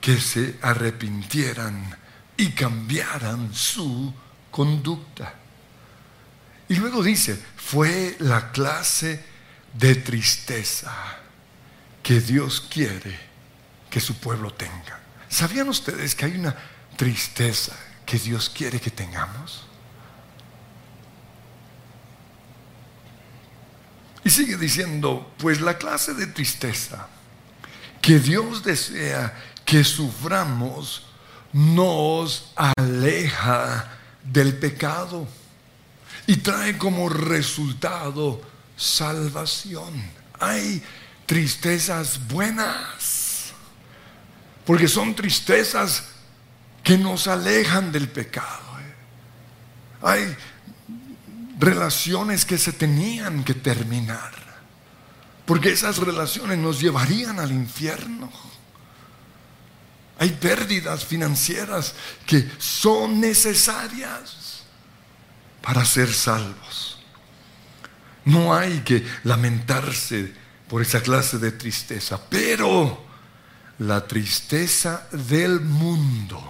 que 0.00 0.18
se 0.18 0.58
arrepintieran 0.62 1.96
y 2.36 2.50
cambiaran 2.50 3.52
su 3.52 4.12
conducta. 4.50 5.34
Y 6.68 6.76
luego 6.76 7.02
dice, 7.02 7.40
fue 7.56 8.16
la 8.20 8.52
clase 8.52 9.22
de 9.74 9.96
tristeza 9.96 10.92
que 12.02 12.20
Dios 12.20 12.60
quiere 12.60 13.18
que 13.90 14.00
su 14.00 14.18
pueblo 14.18 14.52
tenga. 14.54 15.00
¿Sabían 15.28 15.68
ustedes 15.68 16.14
que 16.14 16.24
hay 16.24 16.36
una 16.36 16.56
tristeza 16.96 17.76
que 18.06 18.18
Dios 18.18 18.50
quiere 18.50 18.80
que 18.80 18.90
tengamos? 18.90 19.66
Y 24.24 24.30
sigue 24.30 24.56
diciendo, 24.56 25.34
pues 25.38 25.60
la 25.60 25.78
clase 25.78 26.14
de 26.14 26.26
tristeza 26.26 27.08
que 28.00 28.18
Dios 28.18 28.62
desea 28.62 29.34
que 29.64 29.84
suframos 29.84 31.06
nos 31.52 32.52
aleja 32.56 33.98
del 34.22 34.56
pecado 34.56 35.26
y 36.26 36.36
trae 36.36 36.78
como 36.78 37.08
resultado 37.08 38.40
salvación. 38.76 39.92
Hay 40.38 40.82
tristezas 41.26 42.26
buenas, 42.28 43.52
porque 44.64 44.88
son 44.88 45.14
tristezas 45.14 46.04
que 46.82 46.96
nos 46.96 47.26
alejan 47.26 47.92
del 47.92 48.08
pecado. 48.08 48.70
Hay 50.02 50.34
relaciones 51.58 52.44
que 52.44 52.56
se 52.56 52.72
tenían 52.72 53.44
que 53.44 53.54
terminar. 53.54 54.49
Porque 55.50 55.70
esas 55.70 55.98
relaciones 55.98 56.58
nos 56.58 56.80
llevarían 56.80 57.40
al 57.40 57.50
infierno. 57.50 58.30
Hay 60.20 60.30
pérdidas 60.30 61.04
financieras 61.04 61.92
que 62.24 62.48
son 62.58 63.20
necesarias 63.20 64.62
para 65.60 65.84
ser 65.84 66.12
salvos. 66.12 67.00
No 68.24 68.54
hay 68.54 68.82
que 68.82 69.04
lamentarse 69.24 70.32
por 70.68 70.82
esa 70.82 71.02
clase 71.02 71.38
de 71.38 71.50
tristeza, 71.50 72.20
pero 72.30 73.04
la 73.80 74.06
tristeza 74.06 75.08
del 75.10 75.58
mundo 75.62 76.40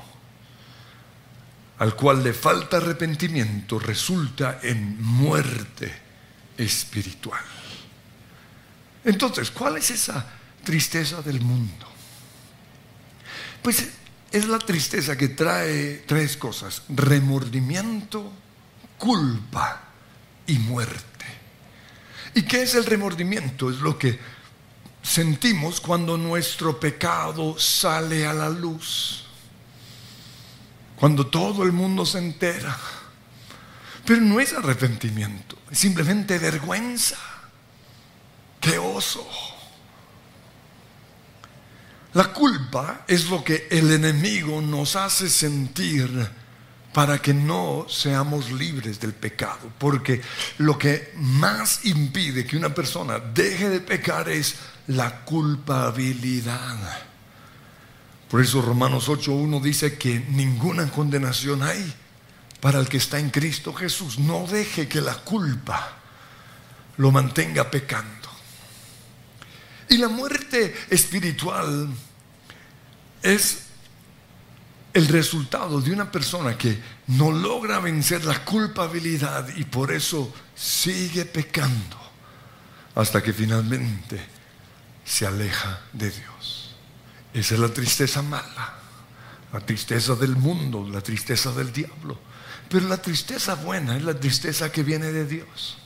al 1.79 1.97
cual 1.97 2.23
le 2.23 2.35
falta 2.35 2.77
arrepentimiento 2.77 3.79
resulta 3.79 4.61
en 4.63 5.03
muerte 5.03 5.91
espiritual. 6.59 7.60
Entonces, 9.05 9.51
¿cuál 9.51 9.77
es 9.77 9.91
esa 9.91 10.27
tristeza 10.65 11.23
del 11.23 11.41
mundo? 11.41 11.87
Pues 13.63 13.89
es 14.31 14.47
la 14.47 14.59
tristeza 14.59 15.17
que 15.17 15.29
trae 15.29 16.05
tres 16.07 16.37
cosas, 16.37 16.83
remordimiento, 16.89 18.33
culpa 18.99 19.83
y 20.47 20.59
muerte. 20.59 21.27
¿Y 22.35 22.43
qué 22.43 22.63
es 22.63 22.75
el 22.75 22.87
remordimiento? 22.87 23.71
Es 23.71 23.79
lo 23.79 23.99
que 23.99 24.19
sentimos 25.03 25.81
cuando 25.81 26.17
nuestro 26.17 26.79
pecado 26.79 27.59
sale 27.59 28.27
a 28.27 28.33
la 28.33 28.49
luz, 28.49 29.25
cuando 30.97 31.27
todo 31.27 31.65
el 31.65 31.73
mundo 31.73 32.07
se 32.07 32.19
entera. 32.19 32.77
Pero 34.05 34.21
no 34.21 34.41
es 34.41 34.53
arrepentimiento, 34.53 35.59
es 35.71 35.79
simplemente 35.79 36.39
vergüenza. 36.39 37.19
¡Qué 38.61 38.79
oso! 38.79 39.27
La 42.13 42.33
culpa 42.33 43.05
es 43.07 43.31
lo 43.31 43.43
que 43.43 43.69
el 43.71 43.93
enemigo 43.93 44.61
nos 44.61 44.97
hace 44.97 45.31
sentir 45.31 46.29
para 46.93 47.23
que 47.23 47.33
no 47.33 47.87
seamos 47.89 48.51
libres 48.51 48.99
del 48.99 49.13
pecado. 49.13 49.71
Porque 49.79 50.21
lo 50.59 50.77
que 50.77 51.13
más 51.17 51.85
impide 51.85 52.45
que 52.45 52.57
una 52.57 52.75
persona 52.75 53.19
deje 53.19 53.69
de 53.69 53.81
pecar 53.81 54.29
es 54.29 54.57
la 54.89 55.25
culpabilidad. 55.25 56.77
Por 58.29 58.41
eso 58.41 58.61
Romanos 58.61 59.09
8.1 59.09 59.61
dice 59.61 59.97
que 59.97 60.21
ninguna 60.31 60.91
condenación 60.91 61.63
hay 61.63 61.95
para 62.61 62.81
el 62.81 62.89
que 62.89 62.97
está 62.97 63.19
en 63.21 63.31
Cristo 63.31 63.73
Jesús. 63.73 64.19
No 64.19 64.47
deje 64.47 64.89
que 64.89 65.01
la 65.01 65.15
culpa 65.15 65.97
lo 66.97 67.13
mantenga 67.13 67.71
pecando. 67.71 68.20
Y 69.91 69.99
la 69.99 70.09
muerte 70.09 70.75
espiritual 70.89 71.89
es 73.23 73.65
el 74.95 75.09
resultado 75.09 75.81
de 75.81 75.93
una 75.93 76.11
persona 76.11 76.57
que 76.57 76.81
no 77.09 77.33
logra 77.33 77.81
vencer 77.81 78.25
la 78.25 78.45
culpabilidad 78.45 79.49
y 79.57 79.65
por 79.65 79.93
eso 79.93 80.33
sigue 80.55 81.25
pecando 81.25 81.97
hasta 82.95 83.21
que 83.21 83.33
finalmente 83.33 84.21
se 85.05 85.27
aleja 85.27 85.81
de 85.93 86.11
Dios. 86.11 86.77
Esa 87.35 87.55
es 87.55 87.61
la 87.61 87.75
tristeza 87.75 88.23
mala, 88.23 88.79
la 89.53 89.61
tristeza 89.61 90.15
del 90.15 90.37
mundo, 90.37 90.89
la 90.89 91.01
tristeza 91.01 91.51
del 91.51 91.73
diablo. 91.73 92.17
Pero 92.69 92.87
la 92.87 93.03
tristeza 93.03 93.57
buena 93.57 93.97
es 93.97 94.05
la 94.05 94.15
tristeza 94.15 94.71
que 94.71 94.85
viene 94.85 95.11
de 95.11 95.27
Dios. 95.27 95.80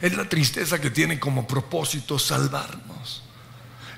Es 0.00 0.16
la 0.16 0.28
tristeza 0.28 0.80
que 0.80 0.90
tiene 0.90 1.18
como 1.18 1.46
propósito 1.46 2.18
salvarnos. 2.18 3.22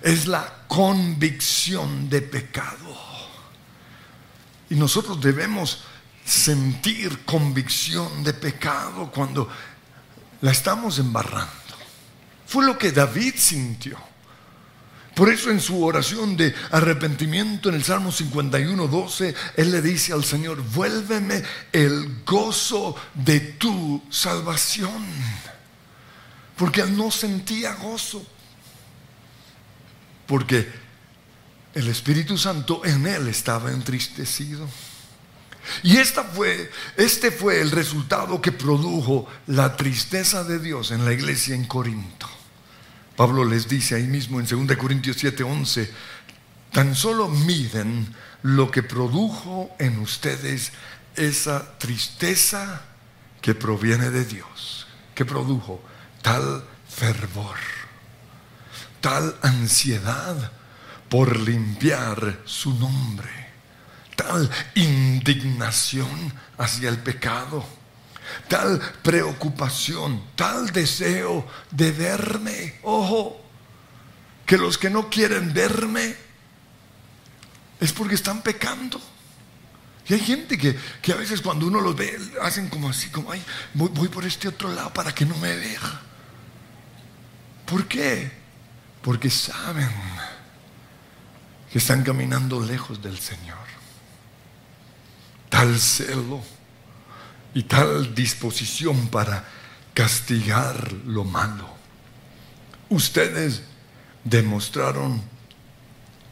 Es 0.02 0.26
la 0.26 0.64
convicción 0.66 2.08
de 2.08 2.22
pecado. 2.22 2.96
Y 4.70 4.76
nosotros 4.76 5.20
debemos 5.20 5.82
sentir 6.24 7.24
convicción 7.24 8.22
de 8.22 8.32
pecado 8.32 9.10
cuando 9.10 9.48
la 10.40 10.52
estamos 10.52 10.98
embarrando. 10.98 11.50
Fue 12.46 12.64
lo 12.64 12.78
que 12.78 12.92
David 12.92 13.34
sintió. 13.36 13.98
Por 15.14 15.28
eso 15.28 15.50
en 15.50 15.60
su 15.60 15.84
oración 15.84 16.36
de 16.36 16.54
arrepentimiento 16.70 17.68
en 17.68 17.74
el 17.74 17.84
Salmo 17.84 18.10
51, 18.10 18.86
12, 18.86 19.34
él 19.56 19.70
le 19.70 19.82
dice 19.82 20.12
al 20.12 20.24
Señor, 20.24 20.62
vuélveme 20.62 21.42
el 21.72 22.22
gozo 22.24 22.96
de 23.14 23.40
tu 23.40 24.02
salvación 24.08 25.04
porque 26.61 26.83
él 26.83 26.94
no 26.94 27.11
sentía 27.11 27.73
gozo. 27.73 28.23
porque 30.27 30.68
el 31.75 31.88
Espíritu 31.88 32.37
Santo 32.37 32.83
en 32.85 33.07
él 33.07 33.29
estaba 33.29 33.73
entristecido. 33.73 34.68
Y 35.83 35.96
esta 35.96 36.23
fue, 36.23 36.70
este 36.96 37.31
fue 37.31 37.62
el 37.62 37.70
resultado 37.70 38.40
que 38.42 38.53
produjo 38.53 39.27
la 39.46 39.75
tristeza 39.77 40.44
de 40.44 40.59
Dios 40.59 40.90
en 40.90 41.05
la 41.07 41.12
iglesia 41.12 41.55
en 41.55 41.64
Corinto. 41.64 42.29
Pablo 43.16 43.44
les 43.44 43.66
dice 43.66 43.94
ahí 43.94 44.07
mismo 44.07 44.38
en 44.38 44.46
2 44.46 44.77
Corintios 44.77 45.16
7:11, 45.16 45.90
tan 46.73 46.94
solo 46.94 47.27
miren 47.27 48.14
lo 48.42 48.70
que 48.70 48.83
produjo 48.83 49.75
en 49.79 49.99
ustedes 49.99 50.73
esa 51.16 51.79
tristeza 51.79 52.83
que 53.40 53.55
proviene 53.55 54.11
de 54.11 54.27
Dios, 54.27 54.87
que 55.14 55.25
produjo 55.25 55.83
tal 56.22 56.64
fervor, 56.88 57.56
tal 59.00 59.37
ansiedad 59.42 60.52
por 61.09 61.38
limpiar 61.38 62.40
su 62.44 62.74
nombre, 62.74 63.30
tal 64.16 64.50
indignación 64.74 66.33
hacia 66.59 66.88
el 66.88 66.98
pecado, 66.98 67.64
tal 68.48 68.80
preocupación, 69.02 70.22
tal 70.37 70.70
deseo 70.70 71.46
de 71.70 71.90
verme. 71.92 72.78
Ojo, 72.83 73.40
que 74.46 74.56
los 74.56 74.78
que 74.78 74.90
no 74.90 75.09
quieren 75.09 75.52
verme 75.52 76.16
es 77.80 77.92
porque 77.92 78.14
están 78.14 78.42
pecando. 78.42 79.00
Y 80.09 80.14
hay 80.14 80.20
gente 80.20 80.59
que, 80.59 80.76
a 81.12 81.16
veces 81.16 81.40
cuando 81.40 81.66
uno 81.66 81.80
los 81.80 81.94
ve, 81.94 82.18
hacen 82.42 82.68
como 82.68 82.90
así, 82.90 83.11
como, 83.11 83.30
ay, 83.30 83.42
voy, 83.74 84.09
por 84.09 84.24
este 84.24 84.48
otro 84.48 84.72
lado 84.72 84.92
para 84.92 85.14
que 85.14 85.24
no 85.24 85.37
me 85.37 85.54
vea. 85.54 86.00
¿Por 87.70 87.87
qué? 87.87 88.28
Porque 89.00 89.30
saben 89.30 89.88
que 91.70 91.78
están 91.78 92.02
caminando 92.02 92.61
lejos 92.61 93.00
del 93.00 93.16
Señor. 93.16 93.59
Tal 95.48 95.78
celo 95.78 96.42
y 97.54 97.62
tal 97.62 98.12
disposición 98.12 99.06
para 99.06 99.48
castigar 99.94 100.92
lo 101.06 101.22
malo. 101.22 101.68
Ustedes 102.88 103.62
demostraron 104.24 105.22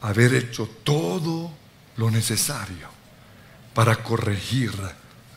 haber 0.01 0.35
hecho 0.35 0.67
todo 0.83 1.53
lo 1.99 2.11
necesario 2.11 2.89
para 3.75 4.03
corregir 4.03 4.73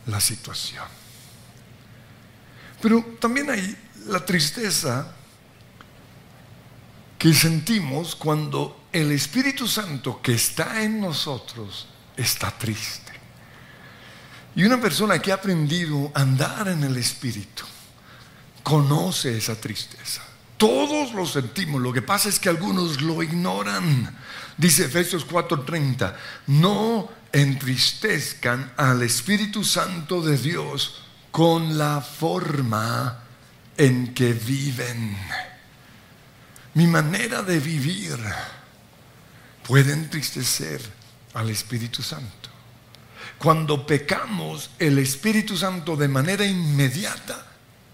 la 0.06 0.20
situación. 0.20 0.86
Pero 2.80 3.04
también 3.20 3.50
hay 3.50 3.76
la 4.08 4.26
tristeza 4.26 5.14
que 7.22 7.32
sentimos 7.32 8.16
cuando 8.16 8.86
el 8.90 9.12
Espíritu 9.12 9.68
Santo 9.68 10.20
que 10.20 10.34
está 10.34 10.82
en 10.82 11.00
nosotros 11.00 11.86
está 12.16 12.50
triste. 12.50 13.12
Y 14.56 14.64
una 14.64 14.80
persona 14.80 15.20
que 15.20 15.30
ha 15.30 15.36
aprendido 15.36 16.10
a 16.14 16.22
andar 16.22 16.66
en 16.66 16.82
el 16.82 16.96
Espíritu 16.96 17.62
conoce 18.64 19.38
esa 19.38 19.54
tristeza. 19.54 20.20
Todos 20.56 21.14
lo 21.14 21.24
sentimos, 21.24 21.80
lo 21.80 21.92
que 21.92 22.02
pasa 22.02 22.28
es 22.28 22.40
que 22.40 22.48
algunos 22.48 23.00
lo 23.00 23.22
ignoran. 23.22 24.18
Dice 24.56 24.86
Efesios 24.86 25.24
4:30, 25.24 26.16
no 26.48 27.08
entristezcan 27.30 28.72
al 28.76 29.00
Espíritu 29.04 29.62
Santo 29.62 30.22
de 30.22 30.38
Dios 30.38 31.04
con 31.30 31.78
la 31.78 32.00
forma 32.00 33.22
en 33.76 34.12
que 34.12 34.32
viven. 34.32 35.51
Mi 36.74 36.86
manera 36.86 37.42
de 37.42 37.58
vivir 37.60 38.18
puede 39.66 39.92
entristecer 39.92 40.80
al 41.34 41.50
Espíritu 41.50 42.02
Santo. 42.02 42.48
Cuando 43.38 43.86
pecamos, 43.86 44.70
el 44.78 44.98
Espíritu 44.98 45.56
Santo 45.56 45.96
de 45.96 46.08
manera 46.08 46.44
inmediata 46.44 47.46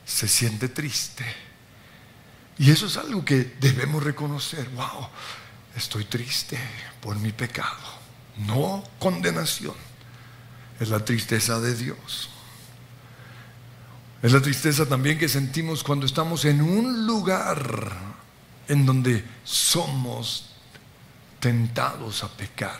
se 0.05 0.29
siente 0.29 0.69
triste. 0.69 1.25
Y 2.59 2.71
eso 2.71 2.87
es 2.87 2.97
algo 2.97 3.25
que 3.25 3.57
debemos 3.61 4.03
reconocer. 4.03 4.69
Wow, 4.71 5.09
estoy 5.77 6.05
triste 6.05 6.59
por 7.01 7.17
mi 7.17 7.33
pecado 7.33 7.99
no 8.47 8.85
condenación. 8.99 9.75
Es 10.81 10.88
la 10.91 11.05
tristeza 11.05 11.61
de 11.61 11.75
Dios. 11.75 12.31
Es 14.23 14.33
la 14.33 14.41
tristeza 14.41 14.87
también 14.87 15.19
que 15.19 15.29
sentimos 15.29 15.83
cuando 15.83 16.07
estamos 16.07 16.45
en 16.45 16.61
un 16.61 17.07
lugar 17.07 18.08
en 18.69 18.85
donde 18.85 19.25
somos 19.45 20.51
tentados 21.41 22.23
a 22.23 22.29
pecar. 22.29 22.79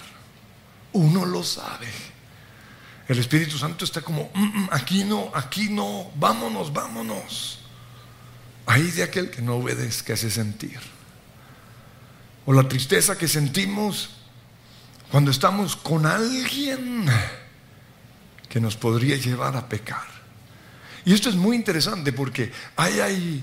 Uno 0.93 1.25
lo 1.25 1.43
sabe. 1.43 1.89
El 3.09 3.19
Espíritu 3.19 3.57
Santo 3.57 3.85
está 3.85 4.03
como, 4.03 4.31
mm, 4.35 4.43
mm, 4.43 4.69
aquí 4.71 5.05
no, 5.05 5.31
aquí 5.35 5.71
no, 5.71 6.11
vámonos, 6.17 6.73
vámonos. 6.73 7.61
Ahí 8.67 8.91
de 8.91 9.03
aquel 9.03 9.31
que 9.31 9.41
no 9.41 9.57
obedezca 9.57 10.13
ese 10.13 10.31
sentir. 10.31 10.79
O 12.45 12.53
la 12.53 12.69
tristeza 12.69 13.17
que 13.17 13.29
sentimos 13.29 14.11
cuando 15.11 15.31
estamos 15.31 15.75
con 15.75 16.05
alguien 16.05 17.07
que 18.49 18.61
nos 18.61 18.77
podría 18.77 19.17
llevar 19.17 19.57
a 19.57 19.69
pecar. 19.69 20.07
Y 21.05 21.15
esto 21.15 21.31
es 21.31 21.35
muy 21.35 21.57
interesante 21.57 22.13
porque 22.13 22.53
hay 22.77 23.43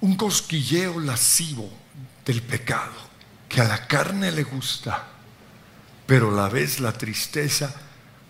un 0.00 0.16
cosquilleo 0.16 0.98
lascivo 0.98 1.83
del 2.24 2.42
pecado 2.42 2.92
que 3.48 3.60
a 3.60 3.64
la 3.64 3.86
carne 3.86 4.32
le 4.32 4.42
gusta, 4.42 5.06
pero 6.06 6.30
a 6.30 6.42
la 6.42 6.48
vez 6.48 6.80
la 6.80 6.92
tristeza 6.92 7.72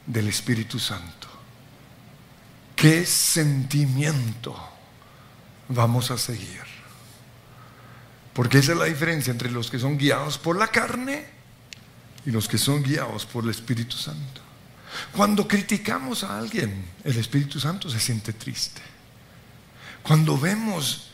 del 0.07 0.29
Espíritu 0.29 0.79
Santo. 0.79 1.29
¿Qué 2.77 3.07
sentimiento 3.07 4.55
vamos 5.69 6.11
a 6.11 6.19
seguir? 6.19 6.63
Porque 8.35 8.59
esa 8.59 8.73
es 8.73 8.79
la 8.79 8.85
diferencia 8.85 9.31
entre 9.31 9.51
los 9.51 9.71
que 9.71 9.79
son 9.79 9.97
guiados 9.97 10.39
por 10.39 10.59
la 10.59 10.69
carne 10.69 11.25
y 12.27 12.31
los 12.31 12.49
que 12.49 12.59
son 12.59 12.83
guiados 12.83 13.25
por 13.25 13.45
el 13.45 13.51
Espíritu 13.51 13.97
Santo. 13.97 14.43
Cuando 15.13 15.49
criticamos 15.49 16.25
a 16.25 16.39
alguien, 16.39 16.85
el 17.05 17.17
Espíritu 17.17 17.61
Santo 17.61 17.89
se 17.89 18.01
siente 18.01 18.33
triste. 18.33 18.83
Cuando 20.03 20.37
vemos 20.39 21.11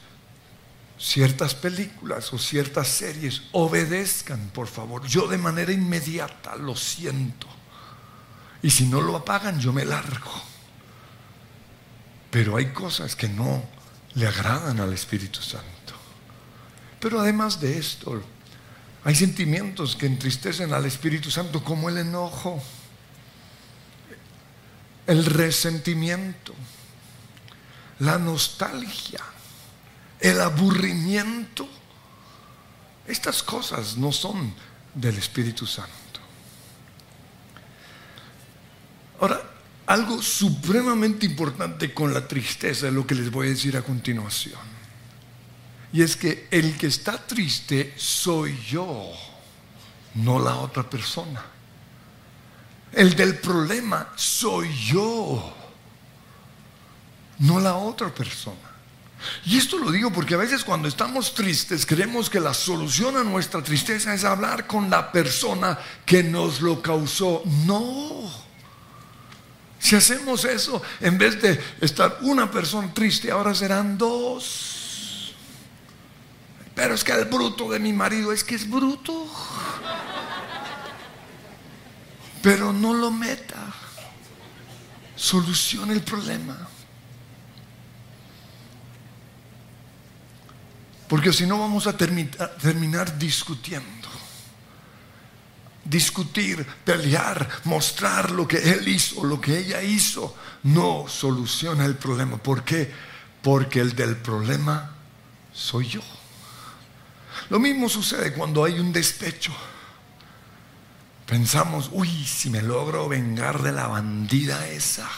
ciertas 1.00 1.54
películas 1.54 2.32
o 2.32 2.38
ciertas 2.38 2.88
series, 2.88 3.42
obedezcan, 3.52 4.50
por 4.52 4.66
favor. 4.66 5.06
Yo 5.06 5.26
de 5.26 5.38
manera 5.38 5.72
inmediata 5.72 6.56
lo 6.56 6.76
siento. 6.76 7.46
Y 8.62 8.70
si 8.70 8.86
no 8.86 9.00
lo 9.00 9.16
apagan, 9.16 9.58
yo 9.58 9.72
me 9.72 9.86
largo. 9.86 10.30
Pero 12.30 12.56
hay 12.56 12.66
cosas 12.66 13.16
que 13.16 13.28
no 13.28 13.64
le 14.14 14.26
agradan 14.28 14.78
al 14.78 14.92
Espíritu 14.92 15.40
Santo. 15.40 15.94
Pero 17.00 17.18
además 17.18 17.58
de 17.60 17.78
esto, 17.78 18.22
hay 19.02 19.14
sentimientos 19.14 19.96
que 19.96 20.04
entristecen 20.04 20.74
al 20.74 20.84
Espíritu 20.84 21.30
Santo 21.30 21.64
como 21.64 21.88
el 21.88 21.96
enojo, 21.96 22.62
el 25.06 25.24
resentimiento, 25.24 26.54
la 28.00 28.18
nostalgia, 28.18 29.22
el 30.20 30.40
aburrimiento. 30.40 31.68
Estas 33.06 33.42
cosas 33.42 33.96
no 33.96 34.12
son 34.12 34.54
del 34.94 35.18
Espíritu 35.18 35.66
Santo. 35.66 35.90
Ahora, 39.20 39.42
algo 39.86 40.22
supremamente 40.22 41.26
importante 41.26 41.92
con 41.92 42.14
la 42.14 42.26
tristeza 42.26 42.88
es 42.88 42.92
lo 42.92 43.06
que 43.06 43.14
les 43.14 43.30
voy 43.30 43.48
a 43.48 43.50
decir 43.50 43.76
a 43.76 43.82
continuación. 43.82 44.60
Y 45.92 46.02
es 46.02 46.16
que 46.16 46.46
el 46.50 46.76
que 46.76 46.86
está 46.86 47.18
triste 47.18 47.94
soy 47.96 48.56
yo, 48.68 49.12
no 50.14 50.38
la 50.38 50.56
otra 50.56 50.88
persona. 50.88 51.44
El 52.92 53.14
del 53.16 53.38
problema 53.38 54.12
soy 54.14 54.72
yo, 54.74 55.54
no 57.40 57.58
la 57.58 57.74
otra 57.74 58.14
persona. 58.14 58.69
Y 59.44 59.58
esto 59.58 59.78
lo 59.78 59.90
digo 59.90 60.12
porque 60.12 60.34
a 60.34 60.38
veces 60.38 60.64
cuando 60.64 60.88
estamos 60.88 61.34
tristes 61.34 61.84
creemos 61.84 62.30
que 62.30 62.40
la 62.40 62.54
solución 62.54 63.16
a 63.16 63.24
nuestra 63.24 63.62
tristeza 63.62 64.14
es 64.14 64.24
hablar 64.24 64.66
con 64.66 64.90
la 64.90 65.12
persona 65.12 65.78
que 66.04 66.22
nos 66.22 66.60
lo 66.60 66.80
causó. 66.80 67.42
No. 67.66 68.30
Si 69.78 69.96
hacemos 69.96 70.44
eso, 70.44 70.82
en 71.00 71.16
vez 71.16 71.40
de 71.40 71.58
estar 71.80 72.18
una 72.22 72.50
persona 72.50 72.92
triste, 72.92 73.30
ahora 73.30 73.54
serán 73.54 73.96
dos. 73.96 75.34
Pero 76.74 76.94
es 76.94 77.04
que 77.04 77.12
el 77.12 77.24
bruto 77.26 77.70
de 77.70 77.78
mi 77.78 77.92
marido 77.92 78.32
es 78.32 78.44
que 78.44 78.54
es 78.54 78.68
bruto. 78.68 79.26
Pero 82.42 82.72
no 82.72 82.94
lo 82.94 83.10
meta. 83.10 83.72
Solucione 85.16 85.92
el 85.92 86.02
problema. 86.02 86.69
Porque 91.10 91.32
si 91.32 91.44
no 91.44 91.58
vamos 91.58 91.88
a 91.88 91.96
terminar 91.96 93.18
discutiendo. 93.18 94.08
discutir, 95.84 96.64
pelear, 96.84 97.48
mostrar 97.64 98.30
lo 98.30 98.46
que 98.46 98.58
él 98.58 98.86
hizo, 98.86 99.24
lo 99.24 99.40
que 99.40 99.58
ella 99.58 99.82
hizo, 99.82 100.36
no 100.62 101.06
soluciona 101.08 101.84
el 101.84 101.96
problema. 101.96 102.36
¿Por 102.36 102.62
qué? 102.62 102.92
Porque 103.42 103.80
el 103.80 103.96
del 103.96 104.16
problema 104.18 104.94
soy 105.52 105.88
yo. 105.88 106.02
Lo 107.48 107.58
mismo 107.58 107.88
sucede 107.88 108.32
cuando 108.32 108.62
hay 108.62 108.78
un 108.78 108.92
despecho. 108.92 109.52
Pensamos, 111.26 111.90
uy, 111.92 112.24
si 112.24 112.50
me 112.50 112.62
logro 112.62 113.08
vengar 113.08 113.62
de 113.62 113.72
la 113.72 113.88
bandida 113.88 114.68
esa, 114.68 115.08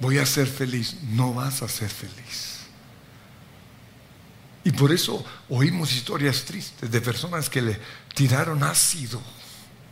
voy 0.00 0.16
a 0.16 0.24
ser 0.24 0.46
feliz. 0.46 0.96
No 1.10 1.34
vas 1.34 1.60
a 1.60 1.68
ser 1.68 1.90
feliz. 1.90 2.55
Y 4.66 4.72
por 4.72 4.90
eso 4.90 5.24
oímos 5.48 5.94
historias 5.94 6.44
tristes 6.44 6.90
de 6.90 7.00
personas 7.00 7.48
que 7.48 7.62
le 7.62 7.80
tiraron 8.12 8.64
ácido 8.64 9.22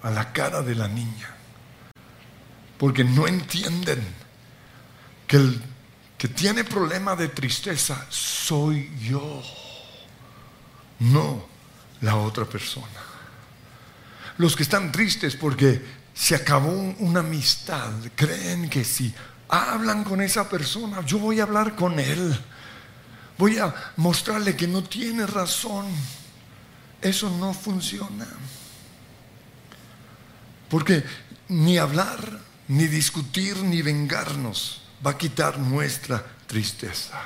a 0.03 0.11
la 0.11 0.33
cara 0.33 0.63
de 0.63 0.75
la 0.75 0.89
niña. 0.89 1.33
Porque 2.77 3.05
no 3.05 3.29
entienden 3.29 4.05
que 5.29 5.37
el 5.37 5.63
que 6.19 6.27
tiene 6.27 6.65
problema 6.65 7.15
de 7.15 7.29
tristeza 7.29 8.05
soy 8.09 8.91
yo, 9.01 9.45
no 10.99 11.47
la 12.01 12.17
otra 12.17 12.45
persona. 12.45 13.01
Los 14.39 14.57
que 14.57 14.65
están 14.65 14.91
tristes 14.91 15.37
porque 15.37 15.81
se 16.13 16.35
acabó 16.35 16.73
una 16.99 17.21
amistad, 17.21 17.93
creen 18.17 18.69
que 18.69 18.83
si 18.83 19.15
hablan 19.49 20.03
con 20.03 20.21
esa 20.21 20.49
persona, 20.49 21.07
yo 21.07 21.21
voy 21.21 21.39
a 21.39 21.45
hablar 21.45 21.77
con 21.77 22.01
él 22.01 22.37
voy 23.39 23.59
a 23.59 23.75
mostrarle 23.97 24.57
que 24.57 24.67
no 24.67 24.83
tiene 24.83 25.27
razón. 25.27 25.87
Eso 27.01 27.31
no 27.31 27.53
funciona. 27.53 28.27
Porque 30.69 31.05
ni 31.49 31.79
hablar, 31.79 32.41
ni 32.69 32.87
discutir, 32.87 33.57
ni 33.59 33.83
vengarnos 33.83 34.83
va 35.05 35.13
a 35.13 35.19
quitar 35.19 35.59
nuestra 35.59 36.25
tristeza. 36.47 37.21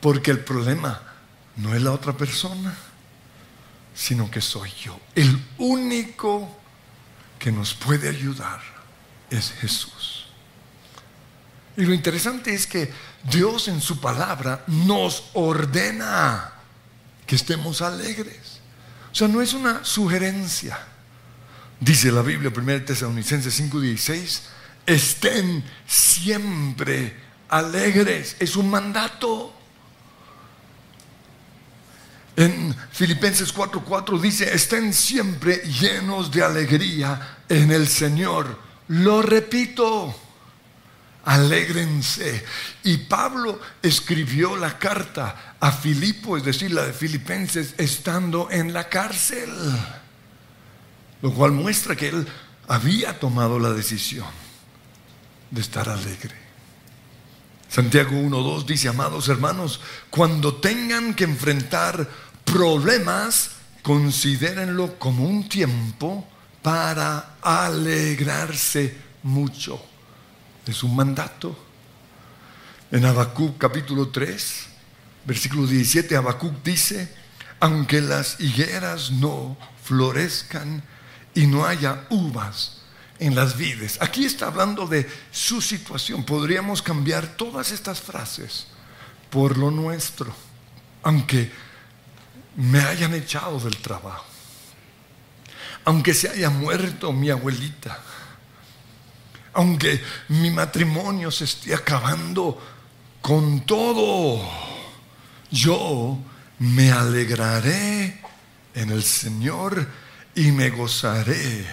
Porque 0.00 0.30
el 0.30 0.40
problema 0.40 1.00
no 1.56 1.74
es 1.74 1.82
la 1.82 1.92
otra 1.92 2.12
persona, 2.14 2.76
sino 3.94 4.30
que 4.30 4.40
soy 4.40 4.70
yo. 4.82 4.98
El 5.14 5.40
único 5.58 6.58
que 7.38 7.52
nos 7.52 7.74
puede 7.74 8.08
ayudar 8.08 8.60
es 9.30 9.52
Jesús. 9.52 10.26
Y 11.76 11.84
lo 11.84 11.94
interesante 11.94 12.54
es 12.54 12.66
que 12.66 12.92
Dios 13.30 13.68
en 13.68 13.80
su 13.80 14.00
palabra 14.00 14.64
nos 14.66 15.30
ordena 15.32 16.52
que 17.26 17.36
estemos 17.36 17.80
alegres. 17.80 18.60
O 19.10 19.14
sea, 19.14 19.28
no 19.28 19.40
es 19.40 19.54
una 19.54 19.84
sugerencia. 19.84 20.78
Dice 21.80 22.12
la 22.12 22.22
Biblia, 22.22 22.52
1 22.54 22.84
Tesalonicenses 22.84 23.54
5:16, 23.60 24.42
estén 24.86 25.64
siempre 25.86 27.16
alegres. 27.48 28.36
Es 28.38 28.56
un 28.56 28.70
mandato. 28.70 29.52
En 32.36 32.74
Filipenses 32.92 33.54
4:4 33.54 34.20
dice, 34.20 34.52
estén 34.52 34.92
siempre 34.92 35.56
llenos 35.58 36.30
de 36.30 36.42
alegría 36.42 37.38
en 37.48 37.70
el 37.70 37.88
Señor. 37.88 38.58
Lo 38.88 39.22
repito 39.22 40.14
alégrense. 41.24 42.44
Y 42.82 42.98
Pablo 42.98 43.60
escribió 43.82 44.56
la 44.56 44.78
carta 44.78 45.56
a 45.60 45.72
Filipo, 45.72 46.36
es 46.36 46.44
decir, 46.44 46.72
la 46.72 46.84
de 46.84 46.92
Filipenses, 46.92 47.74
estando 47.78 48.50
en 48.50 48.72
la 48.72 48.88
cárcel. 48.88 49.50
Lo 51.22 51.32
cual 51.32 51.52
muestra 51.52 51.96
que 51.96 52.08
él 52.08 52.26
había 52.68 53.18
tomado 53.18 53.58
la 53.58 53.70
decisión 53.70 54.26
de 55.50 55.60
estar 55.60 55.88
alegre. 55.88 56.34
Santiago 57.68 58.12
1.2 58.12 58.66
dice, 58.66 58.88
amados 58.88 59.28
hermanos, 59.28 59.80
cuando 60.10 60.54
tengan 60.56 61.14
que 61.14 61.24
enfrentar 61.24 62.08
problemas, 62.44 63.50
considérenlo 63.82 64.98
como 64.98 65.24
un 65.24 65.48
tiempo 65.48 66.28
para 66.62 67.36
alegrarse 67.42 68.96
mucho. 69.22 69.93
Es 70.66 70.82
un 70.82 70.96
mandato. 70.96 71.56
En 72.90 73.04
Habacuc 73.04 73.58
capítulo 73.58 74.08
3, 74.08 74.66
versículo 75.24 75.66
17, 75.66 76.16
Habacuc 76.16 76.62
dice, 76.62 77.12
aunque 77.60 78.00
las 78.00 78.40
higueras 78.40 79.10
no 79.10 79.56
florezcan 79.82 80.82
y 81.34 81.46
no 81.46 81.66
haya 81.66 82.06
uvas 82.10 82.78
en 83.18 83.34
las 83.34 83.56
vides. 83.56 83.98
Aquí 84.00 84.24
está 84.24 84.46
hablando 84.46 84.86
de 84.86 85.10
su 85.30 85.60
situación. 85.60 86.24
Podríamos 86.24 86.82
cambiar 86.82 87.36
todas 87.36 87.72
estas 87.72 88.00
frases 88.00 88.66
por 89.30 89.58
lo 89.58 89.70
nuestro, 89.70 90.34
aunque 91.02 91.50
me 92.56 92.80
hayan 92.80 93.14
echado 93.14 93.58
del 93.58 93.76
trabajo, 93.78 94.26
aunque 95.84 96.14
se 96.14 96.28
haya 96.28 96.50
muerto 96.50 97.12
mi 97.12 97.30
abuelita 97.30 97.98
aunque 99.54 100.02
mi 100.28 100.50
matrimonio 100.50 101.30
se 101.30 101.44
esté 101.44 101.74
acabando 101.74 102.60
con 103.20 103.64
todo, 103.64 104.42
yo 105.50 106.18
me 106.58 106.92
alegraré 106.92 108.20
en 108.74 108.90
el 108.90 109.02
Señor 109.02 109.88
y 110.34 110.50
me 110.52 110.70
gozaré 110.70 111.64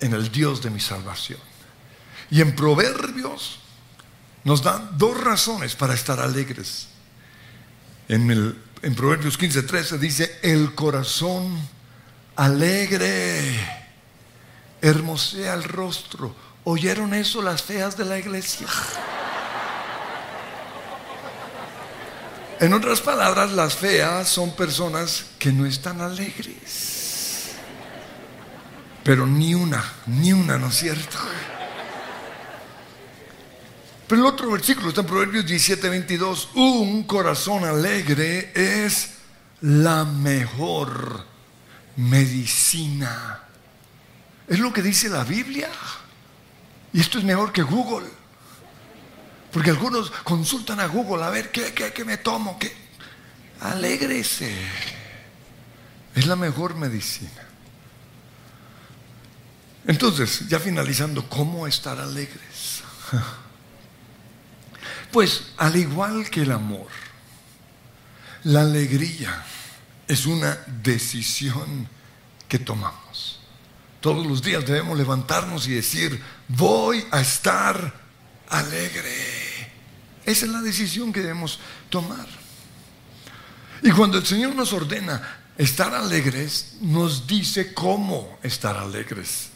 en 0.00 0.14
el 0.14 0.30
Dios 0.30 0.62
de 0.62 0.70
mi 0.70 0.80
salvación. 0.80 1.40
Y 2.30 2.40
en 2.40 2.54
Proverbios 2.54 3.60
nos 4.44 4.62
dan 4.62 4.96
dos 4.96 5.20
razones 5.20 5.74
para 5.74 5.94
estar 5.94 6.20
alegres. 6.20 6.88
En, 8.08 8.56
Proverbios 8.94 9.36
15, 9.36 9.64
13 9.64 9.98
dice, 9.98 10.38
el 10.42 10.74
corazón 10.74 11.58
alegre 12.36 13.58
hermosea 14.80 15.54
el 15.54 15.64
rostro 15.64 16.45
¿Oyeron 16.68 17.14
eso 17.14 17.42
las 17.42 17.62
feas 17.62 17.96
de 17.96 18.04
la 18.04 18.18
iglesia? 18.18 18.66
En 22.58 22.74
otras 22.74 23.00
palabras, 23.00 23.52
las 23.52 23.76
feas 23.76 24.28
son 24.28 24.50
personas 24.56 25.26
que 25.38 25.52
no 25.52 25.64
están 25.64 26.00
alegres. 26.00 27.52
Pero 29.04 29.28
ni 29.28 29.54
una, 29.54 29.84
ni 30.06 30.32
una, 30.32 30.58
¿no 30.58 30.66
es 30.66 30.74
cierto? 30.74 31.16
Pero 34.08 34.22
el 34.22 34.26
otro 34.26 34.50
versículo 34.50 34.88
está 34.88 35.02
en 35.02 35.06
Proverbios 35.06 35.46
17, 35.46 35.88
22. 35.88 36.48
Un 36.56 37.04
corazón 37.04 37.64
alegre 37.64 38.50
es 38.56 39.10
la 39.60 40.04
mejor 40.04 41.24
medicina. 41.94 43.44
Es 44.48 44.58
lo 44.58 44.72
que 44.72 44.82
dice 44.82 45.08
la 45.08 45.22
Biblia. 45.22 45.70
Y 46.96 47.00
esto 47.00 47.18
es 47.18 47.24
mejor 47.24 47.52
que 47.52 47.60
Google. 47.60 48.08
Porque 49.52 49.68
algunos 49.68 50.10
consultan 50.24 50.80
a 50.80 50.86
Google 50.86 51.24
a 51.24 51.28
ver 51.28 51.52
qué, 51.52 51.74
qué, 51.74 52.04
me 52.06 52.16
tomo. 52.16 52.58
Qué? 52.58 52.74
Alégrese. 53.60 54.56
Es 56.14 56.26
la 56.26 56.36
mejor 56.36 56.74
medicina. 56.74 57.42
Entonces, 59.86 60.48
ya 60.48 60.58
finalizando, 60.58 61.28
¿cómo 61.28 61.66
estar 61.66 62.00
alegres? 62.00 62.82
Pues 65.12 65.52
al 65.56 65.76
igual 65.76 66.28
que 66.28 66.42
el 66.42 66.52
amor, 66.52 66.88
la 68.42 68.62
alegría 68.62 69.44
es 70.06 70.26
una 70.26 70.58
decisión 70.82 71.88
que 72.48 72.58
tomamos. 72.58 73.05
Todos 74.06 74.24
los 74.24 74.40
días 74.40 74.64
debemos 74.64 74.96
levantarnos 74.96 75.66
y 75.66 75.72
decir, 75.72 76.22
voy 76.46 77.04
a 77.10 77.20
estar 77.20 77.92
alegre. 78.48 79.12
Esa 80.24 80.46
es 80.46 80.52
la 80.52 80.60
decisión 80.60 81.12
que 81.12 81.22
debemos 81.22 81.58
tomar. 81.90 82.24
Y 83.82 83.90
cuando 83.90 84.18
el 84.18 84.24
Señor 84.24 84.54
nos 84.54 84.72
ordena 84.72 85.40
estar 85.58 85.92
alegres, 85.92 86.76
nos 86.82 87.26
dice 87.26 87.74
cómo 87.74 88.38
estar 88.44 88.76
alegres. 88.76 89.48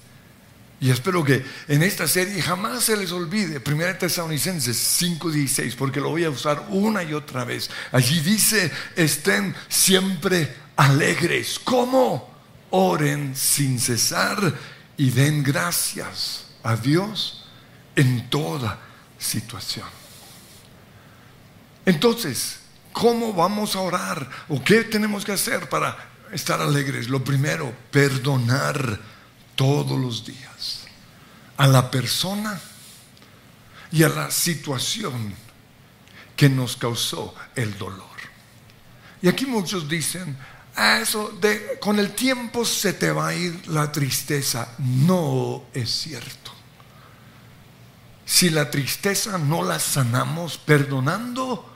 Y 0.81 0.91
espero 0.91 1.23
que 1.23 1.45
en 1.69 1.85
esta 1.85 2.09
serie 2.09 2.43
jamás 2.43 2.83
se 2.83 2.97
les 2.97 3.13
olvide 3.13 3.63
1 3.65 3.99
Tesalonicenses 3.99 4.77
5:16, 5.01 5.77
porque 5.77 6.01
lo 6.01 6.09
voy 6.09 6.25
a 6.25 6.31
usar 6.31 6.67
una 6.71 7.05
y 7.05 7.15
otra 7.15 7.45
vez. 7.45 7.71
Allí 7.93 8.19
dice, 8.19 8.73
estén 8.97 9.55
siempre 9.69 10.53
alegres. 10.75 11.61
¿Cómo? 11.63 12.30
Oren 12.71 13.35
sin 13.35 13.79
cesar 13.79 14.55
y 14.97 15.11
den 15.11 15.43
gracias 15.43 16.47
a 16.63 16.77
Dios 16.77 17.45
en 17.97 18.29
toda 18.31 18.79
situación. 19.19 19.89
Entonces, 21.85 22.61
¿cómo 22.93 23.33
vamos 23.33 23.75
a 23.77 23.81
orar? 23.81 24.29
¿O 24.49 24.63
qué 24.63 24.85
tenemos 24.85 25.25
que 25.25 25.33
hacer 25.33 25.69
para 25.69 26.11
estar 26.33 26.61
alegres, 26.61 27.09
lo 27.09 27.25
primero, 27.25 27.75
perdonar 27.91 29.01
todos 29.57 29.99
los 29.99 30.25
días 30.25 30.87
a 31.57 31.67
la 31.67 31.91
persona 31.91 32.61
y 33.93 34.03
a 34.03 34.09
la 34.09 34.31
situación 34.31 35.35
que 36.37 36.49
nos 36.49 36.77
causó 36.77 37.35
el 37.55 37.77
dolor. 37.77 38.07
Y 39.21 39.29
aquí 39.29 39.45
muchos 39.45 39.89
dicen, 39.89 40.37
eso 40.81 41.39
con 41.81 41.99
el 41.99 42.13
tiempo 42.13 42.65
se 42.65 42.93
te 42.93 43.11
va 43.11 43.29
a 43.29 43.35
ir 43.35 43.69
la 43.69 43.93
tristeza. 43.93 44.69
No 44.79 45.65
es 45.75 45.91
cierto. 45.91 46.53
Si 48.25 48.49
la 48.51 48.71
tristeza 48.71 49.39
no 49.39 49.63
la 49.63 49.79
sanamos 49.79 50.57
perdonando, 50.57 51.69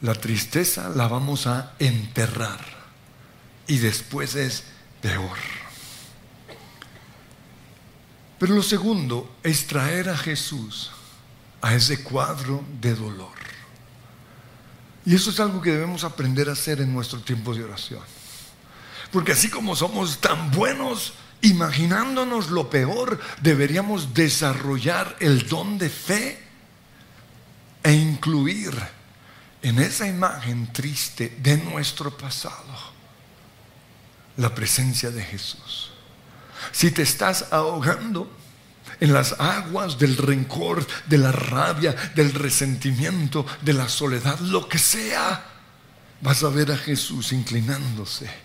la 0.00 0.14
tristeza 0.14 0.88
la 0.88 1.08
vamos 1.08 1.46
a 1.46 1.74
enterrar 1.78 2.60
y 3.66 3.78
después 3.78 4.34
es 4.34 4.64
peor. 5.00 5.38
Pero 8.38 8.54
lo 8.54 8.62
segundo 8.62 9.36
es 9.42 9.66
traer 9.66 10.08
a 10.08 10.16
Jesús 10.16 10.90
a 11.62 11.74
ese 11.74 12.02
cuadro 12.02 12.62
de 12.80 12.94
dolor. 12.94 13.32
Y 15.06 15.14
eso 15.14 15.30
es 15.30 15.40
algo 15.40 15.62
que 15.62 15.72
debemos 15.72 16.04
aprender 16.04 16.48
a 16.48 16.52
hacer 16.52 16.80
en 16.80 16.92
nuestro 16.92 17.20
tiempo 17.20 17.54
de 17.54 17.64
oración. 17.64 18.02
Porque 19.14 19.30
así 19.30 19.48
como 19.48 19.76
somos 19.76 20.20
tan 20.20 20.50
buenos 20.50 21.12
imaginándonos 21.40 22.50
lo 22.50 22.68
peor, 22.68 23.20
deberíamos 23.42 24.12
desarrollar 24.12 25.14
el 25.20 25.46
don 25.46 25.78
de 25.78 25.88
fe 25.88 26.42
e 27.84 27.92
incluir 27.92 28.74
en 29.62 29.78
esa 29.78 30.08
imagen 30.08 30.72
triste 30.72 31.38
de 31.40 31.58
nuestro 31.58 32.18
pasado 32.18 32.74
la 34.36 34.52
presencia 34.52 35.12
de 35.12 35.22
Jesús. 35.22 35.92
Si 36.72 36.90
te 36.90 37.02
estás 37.02 37.52
ahogando 37.52 38.28
en 38.98 39.12
las 39.12 39.38
aguas 39.38 39.96
del 39.96 40.16
rencor, 40.16 40.84
de 41.06 41.18
la 41.18 41.30
rabia, 41.30 41.92
del 42.16 42.34
resentimiento, 42.34 43.46
de 43.62 43.74
la 43.74 43.88
soledad, 43.88 44.40
lo 44.40 44.68
que 44.68 44.78
sea, 44.78 45.46
vas 46.20 46.42
a 46.42 46.48
ver 46.48 46.72
a 46.72 46.76
Jesús 46.76 47.30
inclinándose 47.30 48.42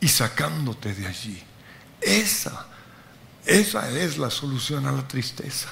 y 0.00 0.08
sacándote 0.08 0.94
de 0.94 1.06
allí. 1.06 1.42
Esa, 2.00 2.66
esa 3.44 3.90
es 3.90 4.18
la 4.18 4.30
solución 4.30 4.86
a 4.86 4.92
la 4.92 5.06
tristeza. 5.06 5.68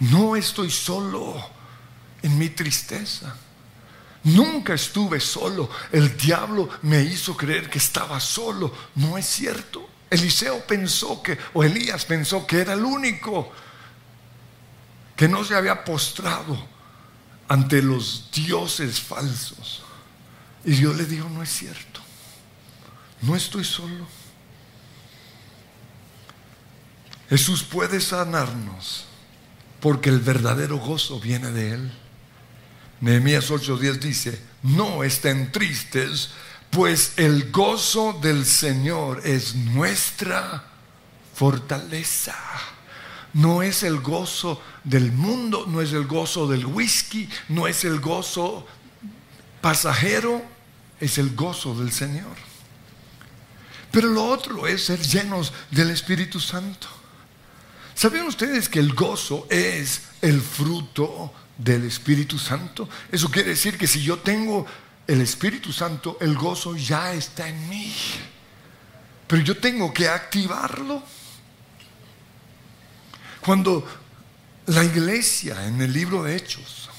No 0.00 0.34
estoy 0.36 0.70
solo 0.70 1.36
en 2.22 2.38
mi 2.38 2.48
tristeza. 2.50 3.36
Nunca 4.24 4.74
estuve 4.74 5.20
solo. 5.20 5.70
El 5.92 6.16
diablo 6.16 6.68
me 6.82 7.02
hizo 7.02 7.36
creer 7.36 7.68
que 7.68 7.78
estaba 7.78 8.18
solo. 8.20 8.74
No 8.94 9.16
es 9.18 9.26
cierto. 9.26 9.88
Eliseo 10.10 10.66
pensó 10.66 11.22
que, 11.22 11.38
o 11.54 11.62
Elías 11.62 12.04
pensó 12.04 12.46
que 12.46 12.60
era 12.60 12.72
el 12.72 12.84
único 12.84 13.52
que 15.16 15.28
no 15.28 15.44
se 15.44 15.54
había 15.54 15.84
postrado 15.84 16.58
ante 17.48 17.82
los 17.82 18.30
dioses 18.32 19.00
falsos. 19.00 19.82
Y 20.64 20.72
Dios 20.72 20.96
le 20.96 21.04
dijo, 21.04 21.28
no 21.28 21.42
es 21.42 21.50
cierto. 21.50 22.00
No 23.22 23.36
estoy 23.36 23.64
solo. 23.64 24.06
Jesús 27.28 27.62
puede 27.62 28.00
sanarnos 28.00 29.04
porque 29.80 30.10
el 30.10 30.18
verdadero 30.18 30.78
gozo 30.78 31.20
viene 31.20 31.50
de 31.50 31.74
Él. 31.74 31.92
Nehemías 33.00 33.50
8:10 33.50 33.98
dice, 33.98 34.42
no 34.62 35.04
estén 35.04 35.52
tristes, 35.52 36.30
pues 36.70 37.14
el 37.16 37.50
gozo 37.50 38.18
del 38.20 38.44
Señor 38.44 39.22
es 39.24 39.54
nuestra 39.54 40.64
fortaleza. 41.34 42.36
No 43.32 43.62
es 43.62 43.84
el 43.84 44.00
gozo 44.00 44.60
del 44.84 45.12
mundo, 45.12 45.64
no 45.68 45.80
es 45.80 45.92
el 45.92 46.06
gozo 46.06 46.48
del 46.48 46.66
whisky, 46.66 47.28
no 47.48 47.68
es 47.68 47.84
el 47.84 48.00
gozo 48.00 48.66
pasajero, 49.60 50.42
es 50.98 51.16
el 51.18 51.34
gozo 51.34 51.74
del 51.74 51.92
Señor. 51.92 52.49
Pero 53.90 54.08
lo 54.08 54.24
otro 54.24 54.66
es 54.66 54.84
ser 54.84 55.00
llenos 55.00 55.52
del 55.70 55.90
Espíritu 55.90 56.40
Santo. 56.40 56.88
¿Saben 57.94 58.22
ustedes 58.22 58.68
que 58.68 58.78
el 58.78 58.94
gozo 58.94 59.46
es 59.50 60.02
el 60.22 60.40
fruto 60.40 61.32
del 61.62 61.84
Espíritu 61.84 62.38
Santo. 62.38 62.88
Eso 63.12 63.30
quiere 63.30 63.50
decir 63.50 63.76
que 63.76 63.86
si 63.86 64.02
yo 64.02 64.18
tengo 64.18 64.66
el 65.06 65.20
Espíritu 65.20 65.72
Santo, 65.72 66.16
el 66.20 66.34
gozo 66.34 66.76
ya 66.76 67.12
está 67.12 67.48
en 67.48 67.68
mí. 67.68 67.94
Pero 69.26 69.42
yo 69.42 69.56
tengo 69.58 69.92
que 69.92 70.08
activarlo. 70.08 71.02
Cuando 73.40 73.86
la 74.66 74.84
iglesia 74.84 75.66
en 75.66 75.80
el 75.80 75.92
libro 75.92 76.22
de 76.22 76.36
Hechos 76.36 76.89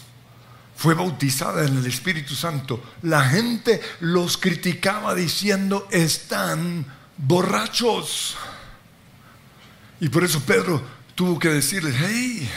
fue 0.81 0.95
bautizada 0.95 1.63
en 1.63 1.77
el 1.77 1.85
Espíritu 1.85 2.33
Santo, 2.33 2.83
la 3.03 3.21
gente 3.21 3.79
los 3.99 4.35
criticaba 4.35 5.13
diciendo, 5.13 5.87
están 5.91 6.87
borrachos. 7.17 8.35
Y 9.99 10.09
por 10.09 10.23
eso 10.23 10.39
Pedro 10.39 10.81
tuvo 11.13 11.37
que 11.37 11.49
decirles, 11.49 11.93
hey, 11.99 12.49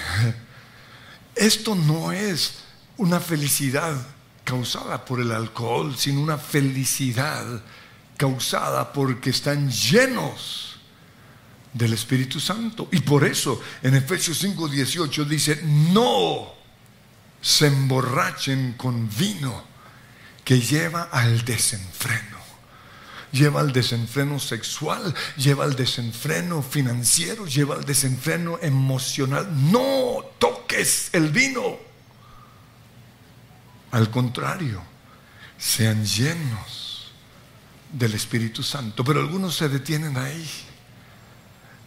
esto 1.35 1.75
no 1.75 2.13
es 2.13 2.61
una 2.97 3.21
felicidad 3.21 3.95
causada 4.43 5.05
por 5.05 5.21
el 5.21 5.31
alcohol, 5.31 5.95
sino 5.95 6.23
una 6.23 6.39
felicidad 6.39 7.45
causada 8.17 8.91
porque 8.95 9.29
están 9.29 9.71
llenos 9.71 10.77
del 11.75 11.93
Espíritu 11.93 12.41
Santo. 12.41 12.89
Y 12.91 13.01
por 13.01 13.27
eso 13.27 13.61
en 13.83 13.97
Efesios 13.97 14.43
5:18 14.43 15.27
dice, 15.27 15.61
no 15.93 16.64
se 17.45 17.67
emborrachen 17.67 18.73
con 18.73 19.11
vino 19.15 19.63
que 20.45 20.61
lleva 20.61 21.03
al 21.13 21.45
desenfreno 21.45 22.35
lleva 23.35 23.61
al 23.61 23.73
desenfreno 23.73 24.39
sexual, 24.39 25.13
lleva 25.37 25.65
al 25.65 25.75
desenfreno 25.75 26.63
financiero, 26.63 27.47
lleva 27.47 27.75
al 27.75 27.85
desenfreno 27.85 28.59
emocional. 28.63 29.49
No 29.71 30.25
toques 30.39 31.11
el 31.13 31.31
vino. 31.31 31.77
Al 33.91 34.09
contrario, 34.11 34.83
sean 35.59 36.05
llenos 36.05 37.13
del 37.93 38.15
Espíritu 38.15 38.63
Santo. 38.63 39.05
Pero 39.05 39.21
algunos 39.21 39.57
se 39.57 39.69
detienen 39.69 40.17
ahí. 40.17 40.49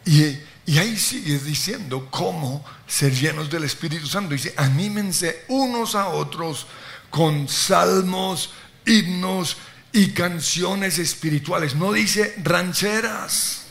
Y, 0.06 0.38
y 0.68 0.78
ahí 0.80 0.98
sigue 0.98 1.40
diciendo 1.40 2.10
cómo 2.12 2.64
ser 2.86 3.14
llenos 3.14 3.50
del 3.50 3.64
Espíritu 3.64 4.06
Santo. 4.06 4.34
Dice, 4.34 4.54
anímense 4.58 5.46
unos 5.48 5.96
a 5.96 6.10
otros 6.10 6.68
con 7.10 7.48
salmos, 7.48 8.52
himnos 8.86 9.56
y 9.94 10.12
canciones 10.12 11.00
espirituales. 11.00 11.74
No 11.74 11.94
dice 11.94 12.36
rancheras. 12.44 13.68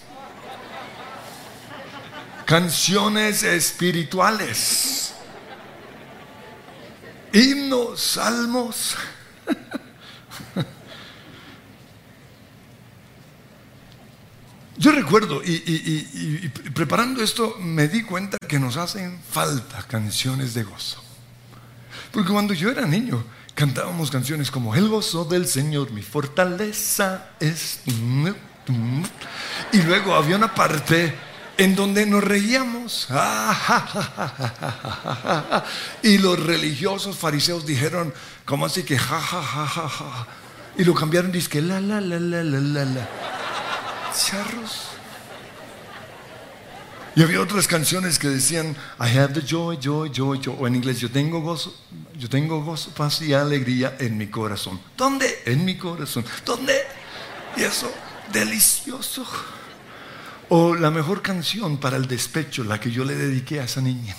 Canciones 2.47 3.43
espirituales. 3.43 5.13
Himnos, 7.31 8.01
salmos. 8.01 8.97
Yo 14.79 14.93
recuerdo 14.93 15.43
y, 15.43 16.51
preparando 16.75 17.23
esto 17.23 17.57
me 17.61 17.89
di 17.89 18.03
cuenta 18.03 18.37
que 18.47 18.59
nos 18.59 18.77
hacen 18.77 19.19
falta 19.31 19.83
canciones 19.89 20.53
de 20.55 20.65
gozo. 20.65 21.03
Porque 22.13 22.33
cuando 22.33 22.53
yo 22.53 22.71
era 22.71 22.87
niño, 22.87 23.25
cantábamos 23.55 24.11
canciones 24.11 24.51
como 24.51 24.75
El 24.75 24.89
gozo 24.89 25.25
del 25.25 25.47
Señor, 25.47 25.91
mi 25.93 26.03
fortaleza 26.03 27.31
es... 27.41 27.81
Y 29.73 29.83
luego 29.83 30.15
había 30.15 30.37
una 30.37 30.55
parte 30.55 31.15
en 31.57 31.75
donde 31.75 32.05
nos 32.05 32.23
reíamos. 32.23 33.09
Y 36.03 36.19
los 36.19 36.39
religiosos 36.39 37.17
fariseos 37.17 37.65
dijeron, 37.65 38.13
¿cómo 38.45 38.67
así 38.67 38.83
que 38.83 38.99
ja, 38.99 39.21
ja, 39.21 39.43
ja, 39.43 39.67
ja? 39.67 40.27
Y 40.77 40.85
lo 40.85 40.95
cambiaron, 40.95 41.33
dice 41.33 41.49
que 41.49 41.63
la, 41.63 41.81
la, 41.81 42.01
la, 42.01 42.19
la, 42.21 42.43
la, 42.43 42.85
la. 42.85 43.09
Charros. 44.25 44.89
Y 47.15 47.23
había 47.23 47.41
otras 47.41 47.67
canciones 47.67 48.19
que 48.19 48.29
decían, 48.29 48.77
I 49.01 49.17
have 49.19 49.33
the 49.33 49.41
joy, 49.41 49.79
joy, 49.81 50.11
joy, 50.13 50.39
joy. 50.39 50.57
O 50.59 50.67
en 50.67 50.77
inglés, 50.77 51.01
yo 51.01 51.11
tengo 51.11 51.41
gozo, 51.41 51.75
yo 52.15 52.29
tengo 52.29 52.63
gozo, 52.63 52.91
paz 52.91 53.23
y 53.23 53.33
alegría 53.33 53.97
en 53.99 54.19
mi 54.19 54.27
corazón. 54.27 54.79
¿Dónde? 54.97 55.43
En 55.47 55.65
mi 55.65 55.77
corazón. 55.79 56.25
¿Dónde? 56.45 56.79
Y 57.57 57.63
eso, 57.63 57.91
delicioso. 58.33 59.27
O 60.51 60.75
la 60.75 60.91
mejor 60.91 61.23
canción 61.23 61.79
para 61.79 61.97
el 61.97 62.07
despecho, 62.07 62.65
la 62.65 62.79
que 62.79 62.91
yo 62.91 63.05
le 63.05 63.15
dediqué 63.15 63.61
a 63.61 63.65
esa 63.65 63.81
niña. 63.81 64.15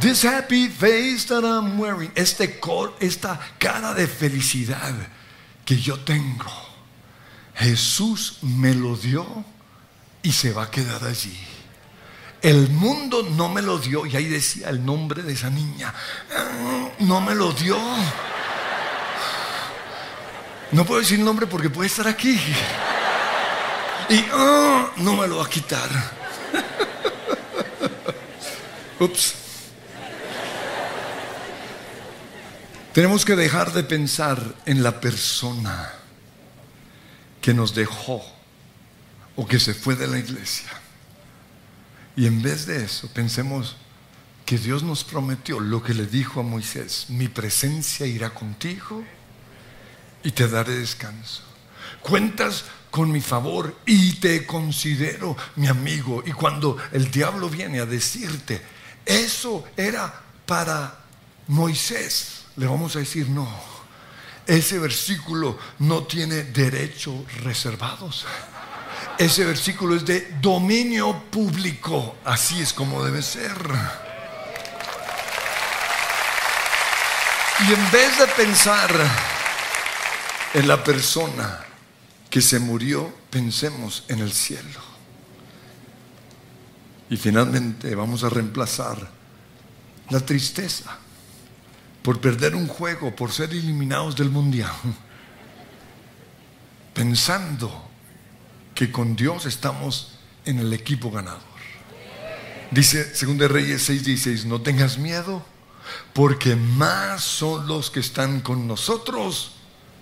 This 0.00 0.24
happy 0.24 0.68
face 0.68 1.26
that 1.28 1.44
I'm 1.44 1.78
wearing. 1.78 2.10
Este 2.14 2.58
cor, 2.58 2.96
esta 3.00 3.38
cara 3.58 3.92
de 3.92 4.06
felicidad 4.06 4.94
que 5.66 5.76
yo 5.76 6.00
tengo 6.00 6.71
Jesús 7.54 8.38
me 8.42 8.74
lo 8.74 8.96
dio 8.96 9.44
y 10.22 10.32
se 10.32 10.52
va 10.52 10.64
a 10.64 10.70
quedar 10.70 11.04
allí. 11.04 11.38
El 12.40 12.70
mundo 12.70 13.22
no 13.22 13.48
me 13.48 13.62
lo 13.62 13.78
dio 13.78 14.04
y 14.04 14.16
ahí 14.16 14.24
decía 14.24 14.68
el 14.68 14.84
nombre 14.84 15.22
de 15.22 15.32
esa 15.32 15.48
niña. 15.48 15.94
No 16.98 17.20
me 17.20 17.34
lo 17.34 17.52
dio. 17.52 17.78
No 20.72 20.84
puedo 20.84 21.00
decir 21.00 21.20
nombre 21.20 21.46
porque 21.46 21.70
puede 21.70 21.86
estar 21.86 22.08
aquí. 22.08 22.38
Y 24.08 24.24
ah, 24.32 24.90
no 24.96 25.16
me 25.16 25.28
lo 25.28 25.36
va 25.36 25.44
a 25.44 25.48
quitar. 25.48 25.88
Ups. 28.98 29.34
Tenemos 32.92 33.24
que 33.24 33.36
dejar 33.36 33.72
de 33.72 33.84
pensar 33.84 34.42
en 34.66 34.82
la 34.82 35.00
persona 35.00 36.01
que 37.42 37.52
nos 37.52 37.74
dejó 37.74 38.22
o 39.36 39.46
que 39.46 39.60
se 39.60 39.74
fue 39.74 39.96
de 39.96 40.06
la 40.06 40.18
iglesia. 40.18 40.70
Y 42.16 42.26
en 42.26 42.40
vez 42.40 42.64
de 42.66 42.84
eso, 42.84 43.08
pensemos 43.08 43.76
que 44.46 44.56
Dios 44.56 44.82
nos 44.82 45.04
prometió 45.04 45.60
lo 45.60 45.82
que 45.82 45.92
le 45.92 46.06
dijo 46.06 46.40
a 46.40 46.42
Moisés, 46.42 47.06
mi 47.08 47.28
presencia 47.28 48.06
irá 48.06 48.30
contigo 48.30 49.04
y 50.22 50.30
te 50.30 50.48
daré 50.48 50.76
descanso. 50.76 51.42
Cuentas 52.00 52.64
con 52.90 53.10
mi 53.10 53.20
favor 53.20 53.76
y 53.86 54.14
te 54.14 54.46
considero 54.46 55.36
mi 55.56 55.66
amigo. 55.66 56.22
Y 56.26 56.32
cuando 56.32 56.76
el 56.92 57.10
diablo 57.10 57.48
viene 57.48 57.80
a 57.80 57.86
decirte, 57.86 58.60
eso 59.06 59.64
era 59.76 60.22
para 60.46 61.00
Moisés, 61.48 62.44
le 62.56 62.66
vamos 62.66 62.94
a 62.94 63.00
decir 63.00 63.28
no. 63.28 63.81
Ese 64.46 64.78
versículo 64.78 65.58
no 65.78 66.04
tiene 66.04 66.44
derechos 66.44 67.14
reservados. 67.42 68.26
Ese 69.18 69.44
versículo 69.44 69.94
es 69.94 70.04
de 70.04 70.36
dominio 70.40 71.24
público. 71.30 72.16
Así 72.24 72.60
es 72.60 72.72
como 72.72 73.04
debe 73.04 73.22
ser. 73.22 73.52
Y 77.68 77.72
en 77.72 77.90
vez 77.92 78.18
de 78.18 78.26
pensar 78.28 78.90
en 80.54 80.66
la 80.66 80.82
persona 80.82 81.64
que 82.28 82.40
se 82.40 82.58
murió, 82.58 83.14
pensemos 83.30 84.04
en 84.08 84.18
el 84.18 84.32
cielo. 84.32 84.80
Y 87.08 87.16
finalmente 87.16 87.94
vamos 87.94 88.24
a 88.24 88.30
reemplazar 88.30 89.08
la 90.08 90.20
tristeza 90.20 90.98
por 92.02 92.20
perder 92.20 92.54
un 92.54 92.66
juego, 92.66 93.14
por 93.14 93.32
ser 93.32 93.50
eliminados 93.50 94.16
del 94.16 94.30
mundial, 94.30 94.72
pensando 96.94 97.88
que 98.74 98.90
con 98.90 99.16
Dios 99.16 99.46
estamos 99.46 100.18
en 100.44 100.58
el 100.58 100.72
equipo 100.72 101.10
ganador. 101.10 101.40
Dice 102.70 103.04
2 103.04 103.50
Reyes 103.50 103.88
6:16, 103.88 104.44
no 104.44 104.62
tengas 104.62 104.98
miedo, 104.98 105.44
porque 106.12 106.56
más 106.56 107.22
son 107.22 107.66
los 107.66 107.90
que 107.90 108.00
están 108.00 108.40
con 108.40 108.66
nosotros 108.66 109.56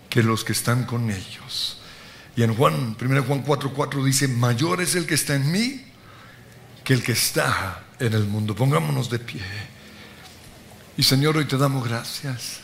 que 0.09 0.23
los 0.23 0.45
que 0.45 0.53
están 0.53 0.85
con 0.85 1.11
ellos. 1.11 1.79
Y 2.37 2.43
en 2.43 2.55
Juan, 2.55 2.97
1 3.01 3.23
Juan 3.25 3.45
4:4 3.45 4.05
dice, 4.05 4.29
mayor 4.29 4.81
es 4.81 4.95
el 4.95 5.07
que 5.07 5.15
está 5.15 5.35
en 5.35 5.51
mí 5.51 5.85
que 6.85 6.95
el 6.95 7.03
que 7.03 7.13
está 7.13 7.85
en 7.99 8.15
el 8.15 8.25
mundo. 8.25 8.55
Pongámonos 8.55 9.11
de 9.11 9.19
pie. 9.19 9.43
Y 11.01 11.03
Señor, 11.03 11.39
hoy 11.39 11.47
te 11.47 11.57
damos 11.57 11.89
gracias. 11.89 12.59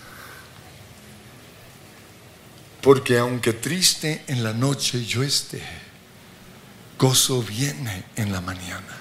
Porque 2.82 3.16
aunque 3.16 3.54
triste 3.54 4.24
en 4.26 4.44
la 4.44 4.52
noche 4.52 5.06
yo 5.06 5.22
esté, 5.22 5.62
gozo 6.98 7.42
viene 7.42 8.04
en 8.14 8.32
la 8.32 8.42
mañana. 8.42 8.94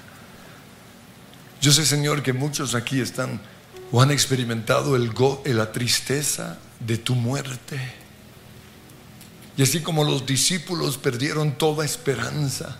Yo 1.59 1.73
sé, 1.73 1.85
Señor, 1.85 2.23
que 2.23 2.31
muchos 2.31 2.75
aquí 2.75 3.01
están 3.01 3.41
o 3.91 4.01
han 4.01 4.09
experimentado 4.09 4.95
el 4.95 5.11
go, 5.11 5.43
la 5.43 5.73
tristeza 5.73 6.57
de 6.79 6.97
tu 6.97 7.13
muerte. 7.13 7.77
Y 9.57 9.63
así 9.63 9.81
como 9.81 10.05
los 10.05 10.25
discípulos 10.25 10.97
perdieron 10.97 11.57
toda 11.57 11.83
esperanza. 11.83 12.77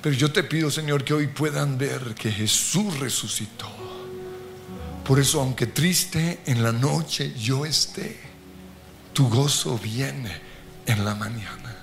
Pero 0.00 0.16
yo 0.16 0.32
te 0.32 0.42
pido, 0.42 0.70
Señor, 0.70 1.04
que 1.04 1.12
hoy 1.12 1.26
puedan 1.26 1.76
ver 1.76 2.14
que 2.14 2.32
Jesús 2.32 2.98
resucitó. 2.98 4.01
Por 5.04 5.18
eso, 5.18 5.40
aunque 5.40 5.66
triste 5.66 6.40
en 6.46 6.62
la 6.62 6.72
noche 6.72 7.34
yo 7.34 7.66
esté, 7.66 8.18
tu 9.12 9.28
gozo 9.28 9.78
viene 9.78 10.32
en 10.86 11.04
la 11.04 11.14
mañana. 11.14 11.76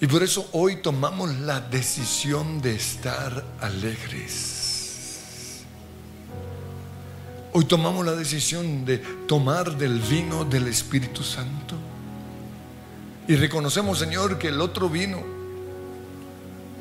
Y 0.00 0.06
por 0.06 0.22
eso 0.22 0.48
hoy 0.52 0.76
tomamos 0.76 1.34
la 1.40 1.60
decisión 1.60 2.62
de 2.62 2.74
estar 2.74 3.44
alegres. 3.60 5.64
Hoy 7.52 7.64
tomamos 7.64 8.06
la 8.06 8.12
decisión 8.12 8.84
de 8.84 8.98
tomar 8.98 9.76
del 9.76 9.98
vino 9.98 10.44
del 10.44 10.68
Espíritu 10.68 11.24
Santo. 11.24 11.74
Y 13.26 13.34
reconocemos, 13.34 13.98
Señor, 13.98 14.38
que 14.38 14.48
el 14.48 14.60
otro 14.60 14.88
vino 14.88 15.40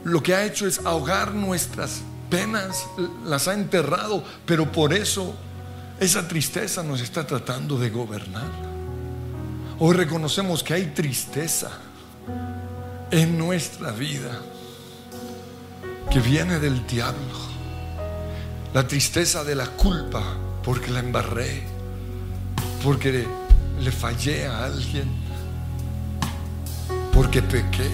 lo 0.04 0.24
que 0.24 0.34
ha 0.34 0.46
hecho 0.46 0.66
es 0.66 0.86
ahogar 0.86 1.34
nuestras 1.34 2.02
penas, 2.30 2.86
las 3.26 3.48
ha 3.48 3.54
enterrado, 3.54 4.24
pero 4.46 4.72
por 4.72 4.94
eso 4.94 5.36
esa 6.00 6.28
tristeza 6.28 6.84
nos 6.84 7.02
está 7.02 7.26
tratando 7.26 7.78
de 7.78 7.90
gobernar. 7.90 8.50
Hoy 9.80 9.96
reconocemos 9.96 10.64
que 10.64 10.74
hay 10.74 10.86
tristeza 10.88 11.72
en 13.12 13.38
nuestra 13.38 13.92
vida 13.92 14.40
que 16.12 16.20
viene 16.20 16.60
del 16.60 16.86
diablo. 16.86 17.50
La 18.74 18.88
tristeza 18.88 19.44
de 19.44 19.56
la 19.56 19.66
culpa 19.66 20.24
porque 20.64 20.92
la 20.92 21.00
embarré, 21.00 21.64
porque 22.84 23.26
le 23.80 23.92
fallé 23.92 24.46
a 24.48 24.66
alguien, 24.66 25.10
porque 27.14 27.42
pequé. 27.42 27.90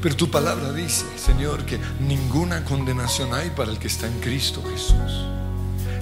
Pero 0.00 0.14
tu 0.14 0.30
palabra 0.30 0.72
dice, 0.72 1.04
Señor, 1.16 1.64
que 1.64 1.78
ninguna 2.00 2.64
condenación 2.64 3.34
hay 3.34 3.50
para 3.50 3.72
el 3.72 3.78
que 3.78 3.88
está 3.88 4.06
en 4.06 4.20
Cristo 4.20 4.62
Jesús. 4.62 5.26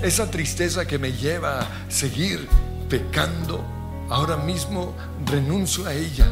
Esa 0.02 0.30
tristeza 0.30 0.86
que 0.86 0.98
me 0.98 1.12
lleva 1.12 1.60
a 1.60 1.66
seguir 1.88 2.46
pecando, 2.90 3.64
ahora 4.10 4.36
mismo 4.36 4.94
renuncio 5.24 5.86
a 5.86 5.94
ella 5.94 6.28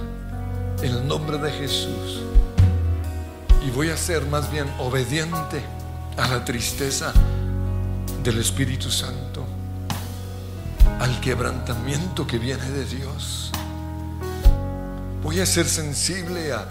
en 0.83 0.91
el 0.91 1.09
nombre 1.09 1.39
de 1.39 1.51
Jesús. 1.53 2.21
Y 3.67 3.71
voy 3.71 3.89
a 3.89 3.97
ser 3.97 4.27
más 4.27 4.51
bien 4.53 4.67
obediente 4.79 5.63
a 6.19 6.29
la 6.29 6.45
tristeza 6.45 7.15
del 8.23 8.39
Espíritu 8.39 8.91
Santo, 8.91 9.47
al 11.01 11.19
quebrantamiento 11.21 12.27
que 12.27 12.39
viene 12.39 12.69
de 12.71 12.85
Dios. 12.85 13.51
Voy 15.23 15.41
a 15.41 15.47
ser 15.47 15.67
sensible 15.67 16.53
a, 16.53 16.69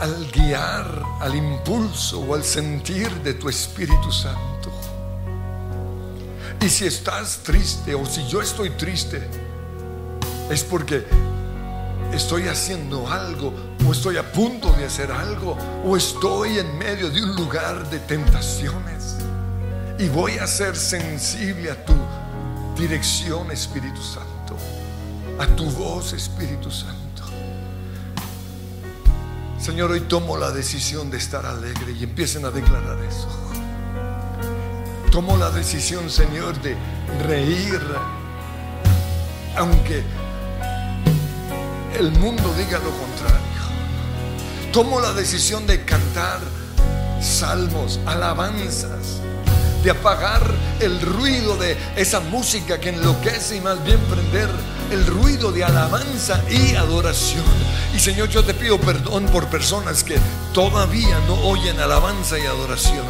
al 0.00 0.30
guiar, 0.30 1.02
al 1.20 1.34
impulso 1.34 2.20
o 2.20 2.34
al 2.34 2.44
sentir 2.44 3.10
de 3.22 3.34
tu 3.34 3.48
Espíritu 3.48 4.12
Santo. 4.12 4.70
Y 6.60 6.68
si 6.68 6.86
estás 6.86 7.38
triste 7.38 7.94
o 7.94 8.04
si 8.04 8.26
yo 8.26 8.40
estoy 8.40 8.70
triste, 8.70 9.28
es 10.50 10.64
porque 10.64 11.04
estoy 12.12 12.48
haciendo 12.48 13.06
algo 13.08 13.52
o 13.86 13.92
estoy 13.92 14.16
a 14.16 14.32
punto 14.32 14.72
de 14.72 14.84
hacer 14.84 15.12
algo 15.12 15.56
o 15.84 15.96
estoy 15.96 16.58
en 16.58 16.78
medio 16.78 17.10
de 17.10 17.22
un 17.22 17.36
lugar 17.36 17.88
de 17.90 17.98
tentaciones 18.00 19.16
y 19.98 20.08
voy 20.08 20.38
a 20.38 20.46
ser 20.46 20.76
sensible 20.76 21.70
a 21.70 21.84
tu 21.84 21.94
dirección 22.76 23.50
Espíritu 23.50 24.00
Santo, 24.00 24.56
a 25.38 25.46
tu 25.56 25.64
voz 25.70 26.12
Espíritu 26.12 26.70
Santo. 26.70 26.97
Señor, 29.68 29.90
hoy 29.90 30.00
tomo 30.00 30.38
la 30.38 30.50
decisión 30.50 31.10
de 31.10 31.18
estar 31.18 31.44
alegre 31.44 31.92
y 31.92 32.02
empiecen 32.02 32.42
a 32.46 32.50
declarar 32.50 32.98
eso. 33.04 33.28
Tomo 35.10 35.36
la 35.36 35.50
decisión, 35.50 36.08
Señor, 36.08 36.58
de 36.62 36.74
reír, 37.26 37.78
aunque 39.58 40.02
el 41.98 42.10
mundo 42.12 42.50
diga 42.56 42.78
lo 42.78 42.90
contrario. 42.92 44.72
Tomo 44.72 45.00
la 45.00 45.12
decisión 45.12 45.66
de 45.66 45.84
cantar 45.84 46.40
salmos, 47.20 48.00
alabanzas, 48.06 49.20
de 49.84 49.90
apagar 49.90 50.50
el 50.80 50.98
ruido 50.98 51.58
de 51.58 51.76
esa 51.94 52.20
música 52.20 52.80
que 52.80 52.88
enloquece 52.88 53.56
y 53.56 53.60
más 53.60 53.84
bien 53.84 53.98
prender 54.08 54.48
el 54.90 55.06
ruido 55.06 55.52
de 55.52 55.64
alabanza 55.64 56.42
y 56.50 56.74
adoración. 56.74 57.44
Y 57.94 57.98
Señor, 57.98 58.28
yo 58.28 58.44
te 58.44 58.54
pido 58.54 58.78
perdón 58.80 59.26
por 59.26 59.46
personas 59.48 60.04
que 60.04 60.16
todavía 60.52 61.18
no 61.26 61.34
oyen 61.34 61.78
alabanza 61.80 62.38
y 62.38 62.46
adoración. 62.46 63.06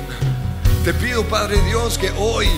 Te 0.85 0.95
pido, 0.95 1.24
Padre 1.24 1.61
Dios, 1.62 1.99
que 1.99 2.11
hoy 2.18 2.49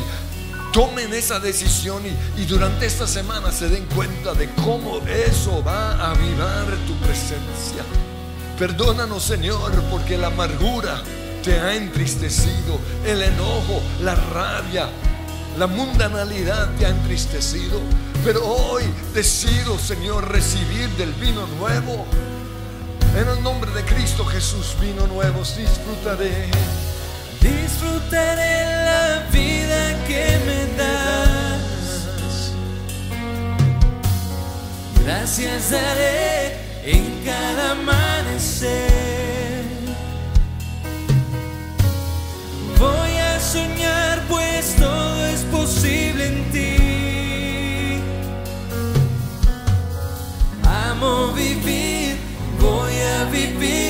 tomen 0.72 1.12
esa 1.12 1.40
decisión 1.40 2.02
y, 2.36 2.44
durante 2.44 2.86
esta 2.86 3.06
semana 3.06 3.50
se 3.52 3.68
den 3.68 3.84
cuenta 3.94 4.34
de 4.34 4.48
cómo 4.64 4.98
eso 5.08 5.62
va 5.64 5.92
a 5.92 6.10
avivar 6.12 6.66
tu 6.86 6.94
presencia. 7.04 7.84
Perdónanos 8.58 9.22
Señor 9.22 9.72
porque 9.90 10.18
la 10.18 10.28
amargura 10.28 11.02
te 11.42 11.58
ha 11.58 11.74
entristecido, 11.74 12.78
el 13.06 13.22
enojo, 13.22 13.80
la 14.02 14.14
rabia, 14.14 14.88
la 15.58 15.66
mundanalidad 15.66 16.68
te 16.78 16.86
ha 16.86 16.90
entristecido. 16.90 17.80
Pero 18.24 18.44
hoy 18.44 18.84
decido 19.14 19.78
Señor 19.78 20.30
recibir 20.30 20.88
del 20.90 21.12
vino 21.14 21.46
nuevo. 21.58 22.04
En 23.16 23.26
el 23.26 23.42
nombre 23.42 23.70
de 23.72 23.82
Cristo 23.84 24.24
Jesús, 24.26 24.76
vino 24.80 25.06
nuevo, 25.06 25.38
disfrutaré. 25.38 26.48
Disfrutaré 27.40 28.66
la 28.84 29.26
vida 29.32 30.04
que 30.06 30.38
me 30.46 30.76
das. 30.76 32.52
Gracias 35.02 35.70
daré 35.70 36.56
en 36.84 37.24
cada 37.24 37.72
amanecer. 37.72 38.90
Voy 42.78 43.16
a 43.16 43.40
soñar 43.40 44.22
pues 44.28 44.76
todo 44.76 45.26
es 45.26 45.40
posible 45.44 46.26
en 46.26 46.50
ti. 46.52 46.99
Amo 51.00 51.32
vivir, 51.32 52.14
voy 52.60 52.92
a 52.92 53.24
vivir 53.30 53.89